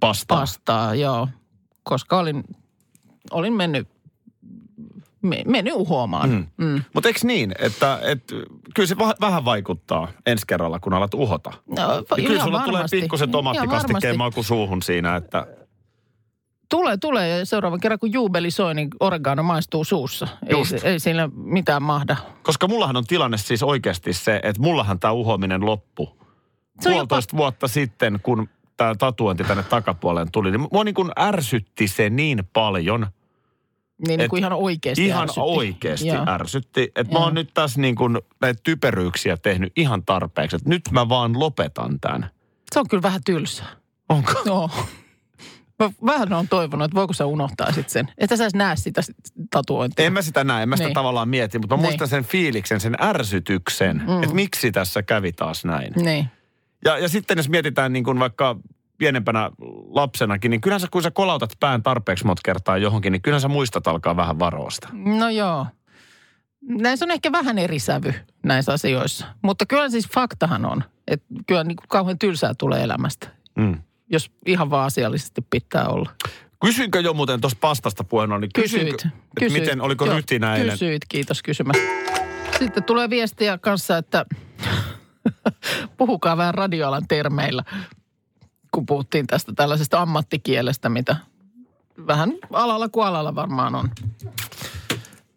pasta. 0.00 0.34
pastaa, 0.34 0.94
joo. 0.94 1.28
Koska 1.82 2.18
olin, 2.18 2.44
olin 3.30 3.52
mennyt, 3.52 3.88
me, 5.22 5.42
mennyt 5.46 5.74
uhoamaan. 5.76 6.30
Mm. 6.30 6.46
Mm. 6.66 6.82
Mutta 6.94 7.08
eikö 7.08 7.20
niin, 7.24 7.54
että, 7.58 7.98
että 8.02 8.34
kyllä 8.74 8.86
se 8.86 8.98
va- 8.98 9.14
vähän 9.20 9.44
vaikuttaa 9.44 10.08
ensi 10.26 10.46
kerralla, 10.46 10.78
kun 10.80 10.94
alat 10.94 11.14
uhota? 11.14 11.52
No, 11.76 11.82
Ja 11.82 12.02
kyllä 12.16 12.34
ihan 12.34 12.46
sulla 12.48 12.58
tulee 12.60 12.72
varmasti. 12.72 13.00
pikkusen 13.00 13.24
Ihan 13.28 13.32
tomaattikastikkeen 13.32 14.18
maku 14.18 14.42
suuhun 14.42 14.82
siinä, 14.82 15.16
että 15.16 15.46
Tulee, 16.70 16.96
tulee. 16.96 17.44
Seuraavan 17.44 17.80
kerran, 17.80 17.98
kun 17.98 18.12
juubeli 18.12 18.50
soi, 18.50 18.74
niin 18.74 18.88
oregano 19.00 19.42
maistuu 19.42 19.84
suussa. 19.84 20.28
Ei, 20.46 20.50
Just. 20.58 20.70
se- 20.78 20.88
ei 20.88 21.00
siinä 21.00 21.28
mitään 21.34 21.82
mahda. 21.82 22.16
koska 22.42 22.68
mullahan 22.68 22.96
on 22.96 23.04
tilanne 23.06 23.36
siis 23.38 23.62
oikeasti 23.62 24.12
se, 24.12 24.40
että 24.42 24.62
mullahan 24.62 25.00
tämä 25.00 25.12
uhoaminen 25.12 25.66
loppu 25.66 26.16
Se 26.80 26.90
puolitoista 26.90 27.36
vuotta 27.36 27.68
sitten, 27.68 28.20
kun 28.22 28.48
tämä 28.76 28.94
tatuointi 28.94 29.44
tänne 29.44 29.62
takapuoleen 29.62 30.30
tuli, 30.32 30.50
niin 30.50 30.68
mua 30.72 30.84
niin 30.84 30.94
kuin 30.94 31.10
ärsytti 31.18 31.88
se 31.88 32.10
niin 32.10 32.42
paljon, 32.52 33.06
Niin, 34.08 34.18
niin 34.18 34.30
kuin 34.30 34.40
ihan 34.40 34.52
oikeasti 34.52 35.06
ihan 35.06 35.22
ärsytti. 35.22 35.40
oikeasti 35.40 36.08
Joo. 36.08 36.24
ärsytti. 36.28 36.92
Että 36.96 37.12
mä 37.12 37.18
oon 37.18 37.34
nyt 37.34 37.50
tässä 37.54 37.80
niin 37.80 37.94
kuin 37.94 38.18
näitä 38.40 38.60
typeryyksiä 38.64 39.36
tehnyt 39.36 39.72
ihan 39.76 40.02
tarpeeksi, 40.06 40.56
että 40.56 40.68
nyt 40.68 40.82
mä 40.90 41.08
vaan 41.08 41.38
lopetan 41.40 42.00
tämän. 42.00 42.30
Se 42.72 42.80
on 42.80 42.88
kyllä 42.88 43.02
vähän 43.02 43.20
tylsää. 43.24 43.66
Onko? 44.08 44.32
Joo. 44.46 44.70
Mä 45.82 45.90
vähän 46.06 46.32
on 46.32 46.48
toivonut, 46.48 46.84
että 46.84 46.94
voiko 46.94 47.12
sä 47.12 47.26
unohtaa 47.26 47.66
sitten 47.72 47.90
sen. 47.90 48.08
Että 48.18 48.36
sä 48.36 48.44
edes 48.44 48.54
näe 48.54 48.76
sitä 48.76 49.00
tatuointia. 49.50 50.04
En 50.06 50.12
mä 50.12 50.22
sitä 50.22 50.44
näe, 50.44 50.62
en 50.62 50.68
mä 50.68 50.76
sitä 50.76 50.88
Niin. 50.88 50.94
tavallaan 50.94 51.28
mieti, 51.28 51.58
mutta 51.58 51.76
mä 51.76 51.82
Niin. 51.82 51.88
muistan 51.90 52.08
sen 52.08 52.24
fiiliksen, 52.24 52.80
sen 52.80 52.96
ärsytyksen, 53.02 54.02
mm. 54.06 54.22
että 54.22 54.34
miksi 54.34 54.72
tässä 54.72 55.02
kävi 55.02 55.32
taas 55.32 55.64
näin. 55.64 55.92
Niin. 55.96 56.28
Ja, 56.86 56.98
ja 56.98 57.08
sitten 57.08 57.36
jos 57.38 57.48
mietitään 57.48 57.92
niin 57.92 58.04
kuin 58.04 58.18
vaikka 58.18 58.56
pienempänä 58.98 59.50
lapsenakin, 59.88 60.50
niin 60.50 60.60
kyllähän 60.60 60.80
sä, 60.80 60.88
kun 60.90 61.02
sä 61.02 61.10
kolautat 61.10 61.50
pään 61.60 61.82
tarpeeksi 61.82 62.26
monta 62.26 62.40
kertaa 62.44 62.78
johonkin, 62.78 63.12
niin 63.12 63.22
kyllähän 63.22 63.40
sä 63.40 63.48
muistat 63.48 63.86
alkaa 63.86 64.16
vähän 64.16 64.38
varoista. 64.38 64.88
No 64.92 65.28
joo. 65.28 65.66
Näissä 66.68 67.04
on 67.04 67.10
ehkä 67.10 67.32
vähän 67.32 67.58
eri 67.58 67.78
sävy 67.78 68.14
näissä 68.44 68.72
asioissa. 68.72 69.26
Mutta 69.42 69.66
kyllä 69.66 69.90
siis 69.90 70.08
faktahan 70.14 70.64
on, 70.66 70.84
että 71.06 71.26
kyllä 71.46 71.64
niin 71.64 71.76
kuin 71.76 71.88
kauhean 71.88 72.18
tylsää 72.18 72.54
tulee 72.58 72.82
elämästä, 72.82 73.28
Mm. 73.58 73.78
jos 74.12 74.30
ihan 74.46 74.70
vaan 74.70 74.86
asiallisesti 74.86 75.42
pitää 75.50 75.88
olla. 75.88 76.10
Kysynkö 76.64 77.00
jo 77.00 77.12
muuten 77.14 77.40
tuosta 77.40 77.58
pastasta 77.60 78.04
puheen 78.04 78.40
niin 78.40 78.50
kysynkö, 78.54 78.92
Kysyit. 78.96 79.14
Kysyit. 79.40 79.62
miten, 79.62 79.80
oliko 79.80 80.06
Joo, 80.06 80.16
rytinä 80.16 80.56
eilen? 80.56 80.70
Kysyit, 80.72 81.02
kiitos 81.08 81.42
kysymästä. 81.42 81.82
Sitten 82.58 82.84
tulee 82.84 83.10
viestiä 83.10 83.58
kanssa, 83.58 83.98
että 83.98 84.26
Puhukaa 85.98 86.36
vähän 86.36 86.54
radioalan 86.54 87.08
termeillä, 87.08 87.64
kun 88.72 88.86
puhuttiin 88.86 89.26
tästä 89.26 89.52
tällaisesta 89.56 90.00
ammattikielestä, 90.02 90.88
mitä 90.88 91.16
vähän 92.06 92.32
alalla 92.52 92.88
kuin 92.88 93.06
alalla 93.06 93.34
varmaan 93.34 93.74
on. 93.74 93.90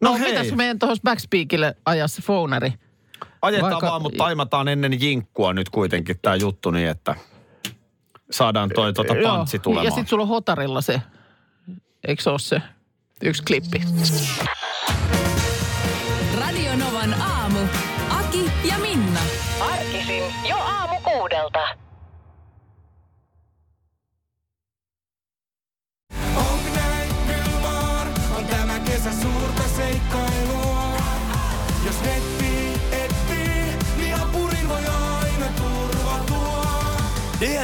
No, 0.02 0.12
no 0.12 0.18
hei. 0.18 0.32
mitäs 0.32 0.56
meidän 0.58 0.80
tuohon 0.80 0.98
backspeakille 1.04 1.76
ajassa 1.86 2.22
founeri? 2.26 2.74
Ajetaan 3.42 3.72
Vaikka- 3.72 3.88
vaan, 3.88 4.02
mutta 4.02 4.18
taimataan 4.18 4.68
ennen 4.68 5.02
jinkkua 5.02 5.54
nyt 5.54 5.70
kuitenkin 5.70 6.20
tämä 6.22 6.36
juttu 6.36 6.72
niin, 6.72 6.88
että 6.90 7.16
saadaan 8.32 8.70
toi 8.76 8.94
Joo, 9.22 9.38
pantsi 9.38 9.60
tulemaan. 9.60 9.86
Ja 9.86 9.92
sitten 9.92 10.08
sulla 10.08 10.24
on 10.24 10.28
hotarilla 10.28 10.82
se, 10.82 11.02
eikö 12.08 12.24
se 12.24 12.30
ole 12.30 12.40
se 12.40 12.62
yksi 13.24 13.44
klippi? 13.44 13.82